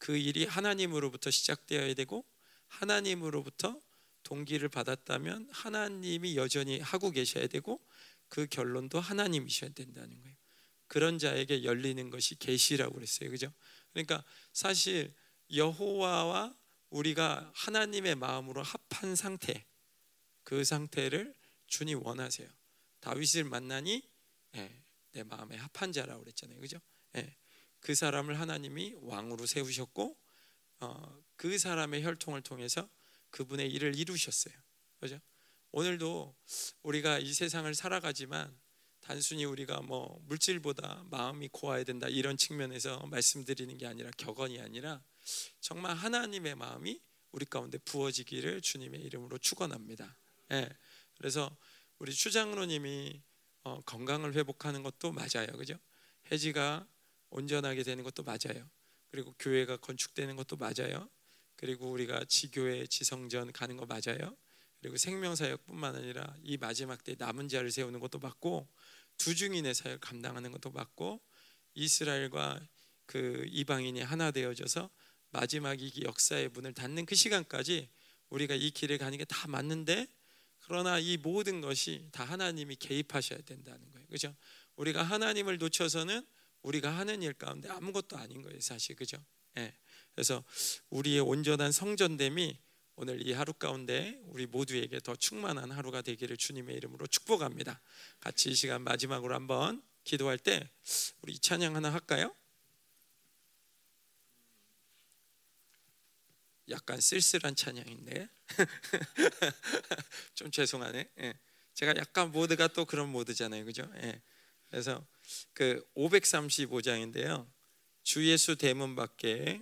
그 0.01 0.17
일이 0.17 0.47
하나님으로부터 0.47 1.31
시작되어야 1.31 1.95
되고 1.95 2.25
하나님으로부터 2.69 3.79
동기를 4.23 4.71
받았다면 4.71 5.51
하나님이 5.53 6.37
여전히 6.37 6.81
하고 6.81 7.11
계셔야 7.11 7.47
되고 7.47 7.81
그 8.29 8.47
결론도 8.47 8.99
하나님이셔야 8.99 9.71
된다는 9.71 10.21
거예요. 10.23 10.37
그런 10.87 11.19
자에게 11.19 11.65
열리는 11.65 12.11
것이 12.11 12.35
계시라고 12.37 12.95
그랬어요. 12.95 13.31
그죠? 13.31 13.53
그러니까 13.93 14.25
사실 14.53 15.15
여호와와 15.53 16.57
우리가 16.89 17.53
하나님의 17.55 18.15
마음으로 18.15 18.63
합한 18.63 19.15
상태 19.17 19.67
그 20.45 20.65
상태를 20.65 21.35
주님 21.67 22.03
원하세요. 22.03 22.49
다윗을 23.01 23.45
만나니 23.45 24.03
예, 24.57 24.83
내 25.13 25.23
마음에 25.25 25.57
합한 25.57 25.93
자라고 25.93 26.23
그랬잖아요. 26.23 26.59
그죠? 26.59 26.81
예, 27.17 27.37
그 27.81 27.95
사람을 27.95 28.39
하나님이 28.39 28.95
왕으로 29.01 29.47
세우셨고 29.47 30.17
어, 30.81 31.23
그 31.37 31.59
사람의 31.59 32.05
혈통을 32.05 32.43
통해서 32.43 32.89
그분의 33.31 33.71
일을 33.73 33.97
이루셨어요. 33.97 34.55
그죠? 34.99 35.21
오늘도 35.73 36.35
우리가 36.83 37.19
이 37.19 37.33
세상을 37.33 37.73
살아가지만 37.75 38.59
단순히 39.01 39.45
우리가 39.45 39.81
뭐 39.81 40.21
물질보다 40.27 41.05
마음이 41.11 41.49
고와야 41.49 41.85
된다 41.85 42.09
이런 42.09 42.37
측면에서 42.37 43.07
말씀드리는 43.07 43.77
게 43.79 43.87
아니라 43.87 44.11
격언이 44.17 44.61
아니라 44.61 45.03
정말 45.61 45.95
하나님의 45.95 46.55
마음이 46.55 47.01
우리 47.33 47.45
가운데 47.45 47.79
부어지기를 47.79 48.61
주님의 48.61 49.01
이름으로 49.03 49.39
축원합니다. 49.39 50.17
예. 50.53 50.69
그래서 51.17 51.57
우리 51.99 52.13
추장로님이 52.13 53.23
어, 53.63 53.81
건강을 53.83 54.35
회복하는 54.35 54.83
것도 54.83 55.13
맞아요, 55.13 55.47
그죠? 55.57 55.75
해지가 56.33 56.87
온전하게 57.31 57.83
되는 57.83 58.05
것도 58.05 58.23
맞아요. 58.23 58.69
그리고 59.11 59.35
교회가 59.39 59.79
건축되는 59.79 60.37
것도 60.37 60.57
맞아요. 60.57 61.09
그리고 61.57 61.91
우리가 61.91 62.25
지교회 62.27 62.87
지성전 62.87 63.53
가는 63.53 63.77
거 63.77 63.87
맞아요. 63.87 64.37
그리고 64.81 64.97
생명 64.97 65.37
사역뿐만 65.37 65.97
아니라 65.97 66.37
이 66.43 66.57
마지막 66.57 67.05
때 67.05 67.15
남은 67.19 67.49
자를 67.49 67.71
세우는 67.71 68.01
것도 68.01 68.19
맞고 68.19 68.69
두 69.19 69.35
중인의 69.35 69.75
사역 69.75 70.01
감당하는 70.01 70.53
것도 70.53 70.71
맞고 70.71 71.21
이스라엘과 71.75 72.61
그 73.07 73.45
이방인이 73.49 74.01
하나 74.03 74.31
되어져서 74.31 74.91
마지막 75.31 75.81
이 75.81 75.93
역사의 76.03 76.49
문을 76.51 76.73
닫는 76.75 77.07
그 77.07 77.15
시간까지 77.15 77.89
우리가 78.31 78.55
이 78.55 78.71
길을 78.71 78.99
가는 78.99 79.17
게 79.19 79.25
다 79.25 79.49
맞는데 79.49 80.07
그러나 80.61 80.99
이 80.99 81.17
모든 81.17 81.61
것이 81.61 82.09
다 82.13 82.25
하나님이 82.25 82.77
개입하셔야 82.77 83.41
된다는 83.43 83.91
거예요. 83.93 84.07
그죠? 84.09 84.35
우리가 84.77 85.03
하나님을 85.03 85.59
놓쳐서는 85.59 86.25
우리가 86.63 86.91
하는 86.97 87.23
일 87.23 87.33
가운데 87.33 87.69
아무것도 87.69 88.17
아닌 88.17 88.43
거예요, 88.43 88.61
사실. 88.61 88.97
그죠? 88.97 89.17
예. 89.57 89.75
그래서 90.15 90.45
우리의 90.91 91.21
온전한 91.21 91.73
성전됨이 91.73 92.59
오늘 92.97 93.27
이 93.27 93.33
하루 93.33 93.55
가운데 93.55 94.21
우리 94.27 94.47
모두에게 94.47 95.01
더 95.01 95.17
충만한 95.17 95.71
하루가 95.71 96.03
되기를 96.03 96.37
주님의 96.37 96.77
이름으로 96.77 97.07
축복합니다. 97.07 97.81
같이 98.21 98.51
이 98.51 98.55
시간 98.55 98.83
마지막으로 98.83 99.35
한번 99.35 99.83
기도할 100.05 100.39
때 100.39 100.69
우리 101.23 101.33
이 101.33 101.39
찬양 101.39 101.77
하나 101.77 101.93
할까요? 101.93 102.35
약간 106.69 107.01
쓸쓸한 107.01 107.57
찬양인데 107.57 108.29
좀 110.35 110.51
죄송하네. 110.51 111.09
예. 111.21 111.35
제가 111.75 111.95
약간 111.97 112.31
모드가 112.31 112.69
또 112.69 112.85
그런 112.85 113.09
모드잖아요, 113.09 113.65
그죠? 113.65 113.91
예. 114.03 114.21
그래서 114.69 115.05
그 115.53 115.85
535장인데요. 115.97 117.47
주 118.03 118.27
예수 118.27 118.57
대문 118.57 118.97
밖에 118.97 119.61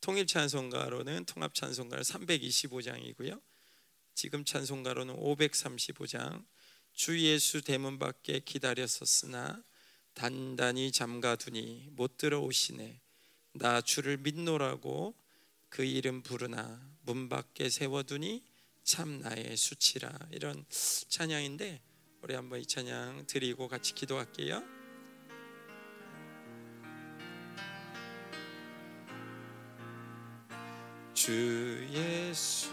통일 0.00 0.26
찬송가로는 0.26 1.24
통합 1.24 1.54
찬송가 1.54 2.00
325장이고요. 2.00 3.40
지금 4.14 4.44
찬송가로는 4.44 5.16
535장. 5.16 6.44
주 6.92 7.20
예수 7.20 7.60
대문 7.60 7.98
밖에 7.98 8.40
기다렸었으나 8.40 9.62
단단히 10.14 10.90
잠가두니 10.90 11.88
못 11.92 12.16
들어오시네. 12.16 13.00
나 13.52 13.80
주를 13.80 14.16
믿노라고 14.16 15.14
그 15.68 15.84
이름 15.84 16.22
부르나 16.22 16.80
문 17.02 17.28
밖에 17.28 17.68
세워두니 17.68 18.42
참 18.84 19.20
나의 19.20 19.56
수치라 19.56 20.10
이런 20.30 20.64
찬양인데 21.08 21.82
우리 22.22 22.34
한번 22.34 22.60
이 22.60 22.66
찬양 22.66 23.26
드리고 23.26 23.68
같이 23.68 23.94
기도할게요. 23.94 24.75
주 31.26 31.76
예수 31.90 32.68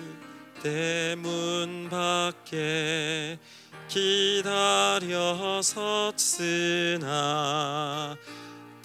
대문 0.61 1.89
밖에 1.89 3.39
기다려 3.87 5.59
섰으나 5.63 7.01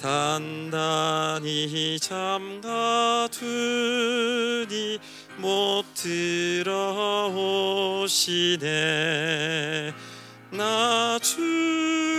단단히 0.00 1.98
잠가두니 2.00 3.28
못 5.36 5.84
들어오시네. 5.92 6.72
나주 10.50 12.17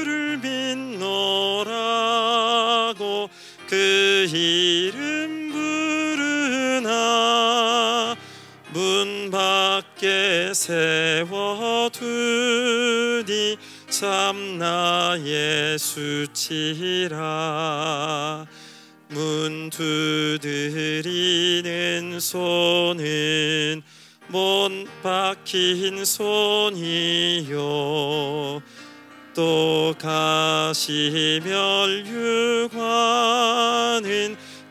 밖에 10.00 10.54
세워두니 10.54 11.98
참 13.90 14.58
나의 14.58 15.78
수치라. 15.78 17.18
문 19.10 19.70
두드리는 19.70 20.40
손은 22.18 23.82
못 24.30 24.70
박힌 25.04 26.06
손이요. 26.06 27.52
또 29.36 29.94
가시멸류관은 30.00 31.10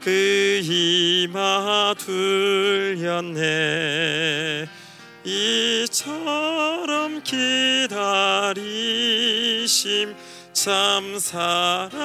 그 0.01 0.61
이마 0.63 1.95
둘렸네 1.99 3.39
이처럼 5.29 7.23
기다리심 7.23 8.57
참 10.55 11.19
사랑이로다. 11.19 11.99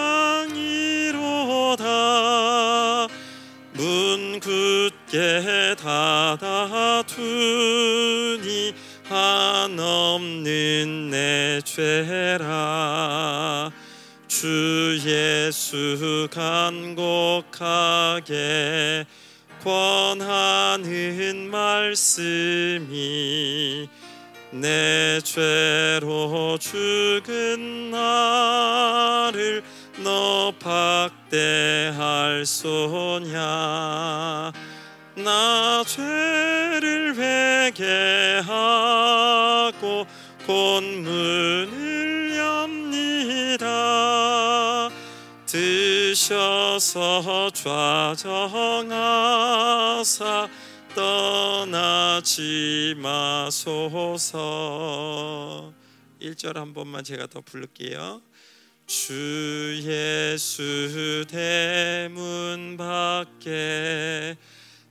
문 3.75 4.41
굳게 4.41 5.75
닫아두니 5.79 7.13
한없는 9.07 11.09
내 11.09 11.61
죄라. 11.63 13.71
주 14.27 14.99
예수 15.05 16.27
간곡하게 16.29 17.53
권하는 19.63 21.49
말씀이 21.49 22.89
내 24.51 25.21
죄로 25.23 26.57
죽은 26.59 27.89
나를 27.89 29.63
너 30.03 30.53
박대할 30.59 32.45
소냐? 32.45 33.31
나 35.15 35.83
죄를 35.85 37.15
회개하고 38.35 38.51
곧 40.45 40.83
문을 40.83 41.82
드셔서 46.23 47.51
좌정하사 47.51 48.97
떠나지 50.95 52.95
마소서. 52.97 54.31
1절 56.21 56.55
한 56.55 56.73
번만 56.73 57.03
제가 57.03 57.27
더 57.27 57.41
부를게요. 57.41 58.21
주 58.87 59.77
예수 59.83 61.25
대문 61.27 62.77
밖에 62.77 64.37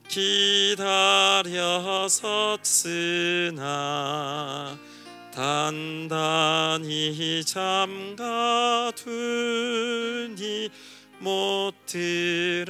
기다려 0.08 2.06
섰으나 2.10 3.58
단단히 5.34 7.42
잠가두니 7.42 8.92
못 11.22 11.72
들어오시네. 11.86 12.66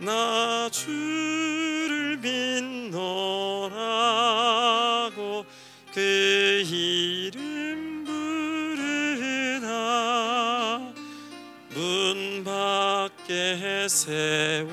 나 0.00 0.68
주를 0.70 2.16
믿노라고 2.18 2.98
그 5.94 6.00
이름 6.66 8.04
부르나. 9.64 9.72
문 11.74 12.42
밖에 12.42 13.86
세워두니 13.88 14.64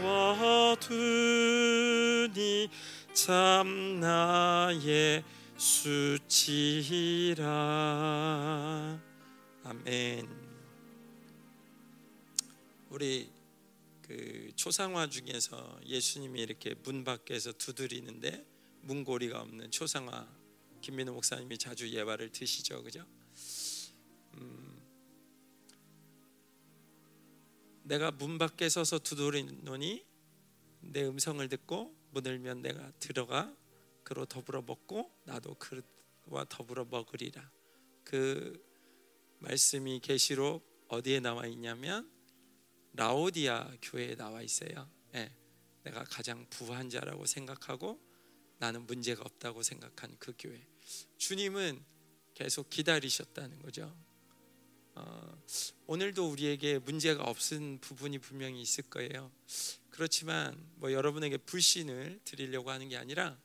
참 3.14 4.00
나의 4.00 5.24
수치라 5.56 7.46
아멘. 9.68 10.30
우리 12.92 13.32
그 14.04 14.52
초상화 14.56 15.10
중에서 15.10 15.80
예수님이 15.84 16.40
이렇게 16.40 16.76
문 16.84 17.04
밖에서 17.04 17.52
두드리는데 17.52 18.46
문고리가 18.82 19.42
없는 19.42 19.72
초상화 19.72 20.28
김민호 20.82 21.14
목사님이 21.14 21.58
자주 21.58 21.90
예화를 21.90 22.32
드시죠, 22.32 22.84
그죠? 22.84 23.04
음, 24.36 24.80
내가 27.86 28.12
문 28.12 28.38
밖에 28.38 28.70
서서 28.70 29.00
두드리노니 29.00 30.06
내 30.82 31.06
음성을 31.06 31.50
듣고 31.50 31.92
문을 32.12 32.34
열면 32.34 32.62
내가 32.62 32.92
들어가 33.00 33.52
그로 34.04 34.28
더불어 34.28 34.62
먹고 34.62 35.12
나도 35.24 35.56
그와 35.56 36.46
더불어 36.48 36.86
먹으리라. 36.86 37.50
그 38.04 38.75
말씀이 39.40 40.00
계시록 40.00 40.66
어디에 40.88 41.20
나와 41.20 41.46
있냐면 41.48 42.10
라오디아 42.94 43.76
교회에 43.82 44.16
나와 44.16 44.42
있어요. 44.42 44.90
예, 45.16 45.32
내가 45.84 46.04
가장 46.04 46.46
부한 46.50 46.90
자라고 46.90 47.26
생각하고 47.26 48.00
나는 48.58 48.86
문제가 48.86 49.24
없다고 49.24 49.64
생각한 49.64 50.16
그 50.20 50.34
교회. 50.40 50.66
주님은 51.18 51.84
계속 52.34 52.70
기다리셨다는 52.70 53.60
거죠. 53.60 53.96
어, 54.96 55.44
오늘도 55.88 56.30
우리에게 56.30 56.80
문제가 56.80 57.24
없은 57.24 57.80
부분이 57.82 58.20
분명히 58.20 58.62
있을 58.62 58.86
거예요. 58.90 59.32
그렇지만 59.90 60.58
뭐 60.76 60.92
여러분에게 60.92 61.38
불신을 61.38 62.22
드리려고 62.24 62.72
하는 62.72 62.88
게 62.90 62.98
아니라 62.98 63.38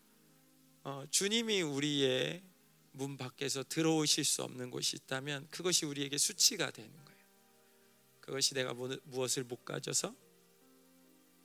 어, 0.83 1.05
주님이 1.11 1.63
우리의 1.63 2.43
문 3.01 3.17
밖에서 3.17 3.63
들어오실 3.63 4.27
수 4.27 4.43
없는 4.43 4.69
곳이 4.69 4.95
있다면 4.97 5.49
그것이 5.51 5.87
우리에게 5.87 6.19
수치가 6.19 6.71
되는 6.71 6.91
거예요. 7.07 7.21
그것이 8.21 8.53
내가 8.53 8.75
무엇을 8.75 9.45
못 9.45 9.65
가져서 9.65 10.15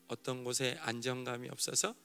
어떤 0.09 0.43
곳에 0.43 0.75
안정감이 0.81 1.47
없어서 1.47 1.95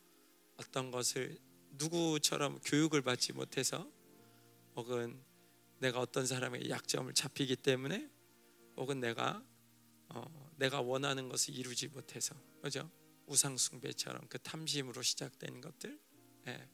어떤 0.57 0.93
것을 0.93 1.37
누구처럼 1.73 2.61
교육을 2.61 3.03
받지 3.03 3.33
못해서 3.33 3.91
혹은 4.77 5.21
내가 5.81 5.99
어떤 5.99 6.27
사람의 6.27 6.71
약점을 6.71 7.13
잡히기 7.13 7.57
때문에 7.57 8.09
혹은 8.77 9.01
내가 9.01 9.45
어, 10.11 10.53
내가 10.59 10.81
원하는 10.81 11.29
것을 11.29 11.57
이루지 11.57 11.89
못해서 11.89 12.37
그죠 12.63 12.89
우상 13.27 13.57
숭배처럼 13.57 14.29
그 14.29 14.39
탐심으로 14.39 15.03
시작된 15.03 15.61
것들 15.61 15.99
예. 16.47 16.69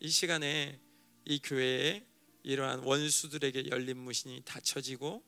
이 0.00 0.08
시간에 0.08 0.80
이 1.24 1.38
교회에 1.42 2.04
이러한 2.42 2.80
원수들에게 2.80 3.70
열린 3.70 3.98
문이 3.98 4.42
닫혀지고 4.44 5.22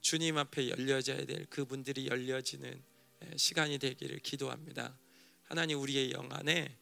주님 0.00 0.38
앞에 0.38 0.68
열려져야 0.70 1.24
될 1.26 1.46
그분들이 1.46 2.06
열려지는 2.06 2.82
예, 3.24 3.36
시간이 3.36 3.78
되기를 3.78 4.18
기도합니다. 4.20 4.98
하나님 5.44 5.80
우리의 5.80 6.12
영 6.12 6.28
안에 6.32 6.76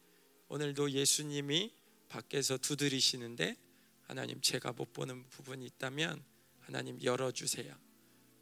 오늘도 0.47 0.91
예수님이 0.91 1.73
밖에서 2.09 2.57
두드리시는데 2.57 3.55
하나님 4.03 4.41
제가 4.41 4.73
못 4.73 4.93
보는 4.93 5.29
부분이 5.29 5.65
있다면 5.65 6.23
하나님 6.59 7.01
열어 7.03 7.31
주세요. 7.31 7.75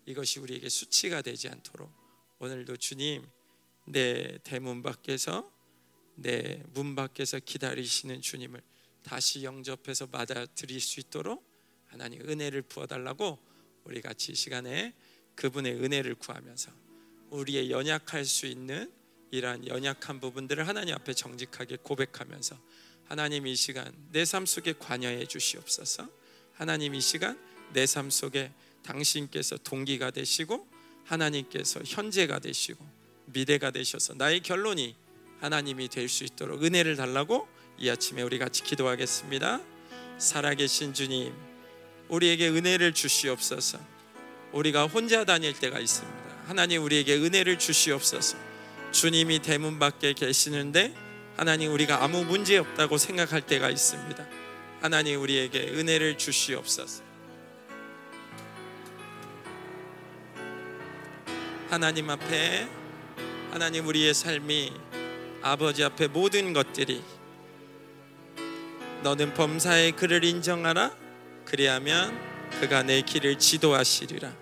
이것이 0.05 0.39
우리에게 0.39 0.69
수치가 0.69 1.21
되지 1.21 1.49
않도록 1.49 1.91
오늘도 2.39 2.77
주님 2.77 3.27
내 3.85 4.37
대문 4.43 4.81
밖에서 4.81 5.51
내 6.15 6.63
문 6.73 6.95
밖에서 6.95 7.39
기다리시는 7.39 8.21
주님을 8.21 8.61
다시 9.03 9.43
영접해서 9.43 10.07
받아들일 10.07 10.79
수 10.79 10.99
있도록 10.99 11.47
하나님 11.87 12.21
은혜를 12.21 12.61
부어달라고 12.63 13.39
우리 13.83 14.01
같이 14.01 14.35
시간에 14.35 14.93
그분의 15.35 15.73
은혜를 15.83 16.15
구하면서 16.15 16.71
우리의 17.31 17.71
연약할 17.71 18.25
수 18.25 18.45
있는 18.45 18.91
이러한 19.31 19.67
연약한 19.67 20.19
부분들을 20.19 20.67
하나님 20.67 20.95
앞에 20.95 21.13
정직하게 21.13 21.77
고백하면서 21.83 22.59
하나님 23.05 23.47
이 23.47 23.55
시간 23.55 23.91
내 24.11 24.23
삶 24.25 24.45
속에 24.45 24.73
관여해 24.73 25.25
주시옵소서. 25.25 26.07
하나님 26.53 26.93
이 26.93 27.01
시간 27.01 27.39
내 27.73 27.85
삶 27.85 28.09
속에 28.09 28.51
당신께서 28.83 29.57
동기가 29.57 30.11
되시고 30.11 30.67
하나님께서 31.05 31.81
현재가 31.85 32.39
되시고 32.39 32.85
미래가 33.25 33.71
되셔서 33.71 34.13
나의 34.15 34.41
결론이 34.41 34.95
하나님이 35.39 35.87
될 35.89 36.09
수 36.09 36.23
있도록 36.23 36.63
은혜를 36.63 36.95
달라고 36.95 37.47
이 37.81 37.89
아침에 37.89 38.21
우리 38.23 38.37
같이 38.37 38.61
기도하겠습니다. 38.63 39.61
살아계신 40.17 40.93
주님, 40.93 41.33
우리에게 42.09 42.49
은혜를 42.49 42.93
주시옵소서. 42.93 43.79
우리가 44.51 44.85
혼자 44.85 45.23
다닐 45.23 45.53
때가 45.53 45.79
있습니다. 45.79 46.19
하나님 46.45 46.83
우리에게 46.83 47.15
은혜를 47.15 47.57
주시옵소서. 47.57 48.37
주님이 48.91 49.39
대문 49.39 49.79
밖에 49.79 50.11
계시는데 50.11 50.93
하나님 51.37 51.71
우리가 51.71 52.03
아무 52.03 52.25
문제 52.25 52.57
없다고 52.57 52.97
생각할 52.97 53.41
때가 53.41 53.69
있습니다. 53.69 54.27
하나님 54.81 55.21
우리에게 55.21 55.69
은혜를 55.69 56.17
주시옵소서. 56.17 57.03
하나님 61.69 62.09
앞에 62.09 62.67
하나님 63.51 63.87
우리의 63.87 64.13
삶이 64.13 64.73
아버지 65.41 65.81
앞에 65.83 66.07
모든 66.07 66.51
것들이 66.51 67.01
너는 69.01 69.33
범사의 69.33 69.93
그를 69.93 70.25
인정하라? 70.25 70.91
그리하면 71.45 72.19
그가 72.59 72.83
내 72.83 73.01
길을 73.01 73.39
지도하시리라. 73.39 74.33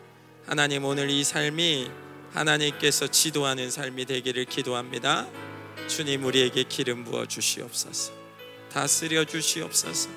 하나님 0.47 0.83
오늘 0.83 1.09
이 1.09 1.23
삶이 1.23 1.91
하나님께서 2.33 3.07
지도하는 3.07 3.69
삶이 3.69 4.05
되기를 4.05 4.45
기도합니다. 4.45 5.27
주님 5.87 6.25
우리에게 6.25 6.63
기름 6.63 7.03
부어 7.03 7.25
주시옵소서. 7.25 8.13
다스려 8.71 9.25
주시옵소서. 9.25 10.09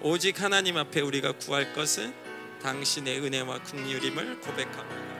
오직 0.00 0.40
하나님 0.40 0.78
앞에 0.78 1.00
우리가 1.00 1.32
구할 1.32 1.72
것은 1.74 2.14
당신의 2.62 3.20
은혜와 3.20 3.62
긍휼임을 3.62 4.40
고백합니다 4.40 5.11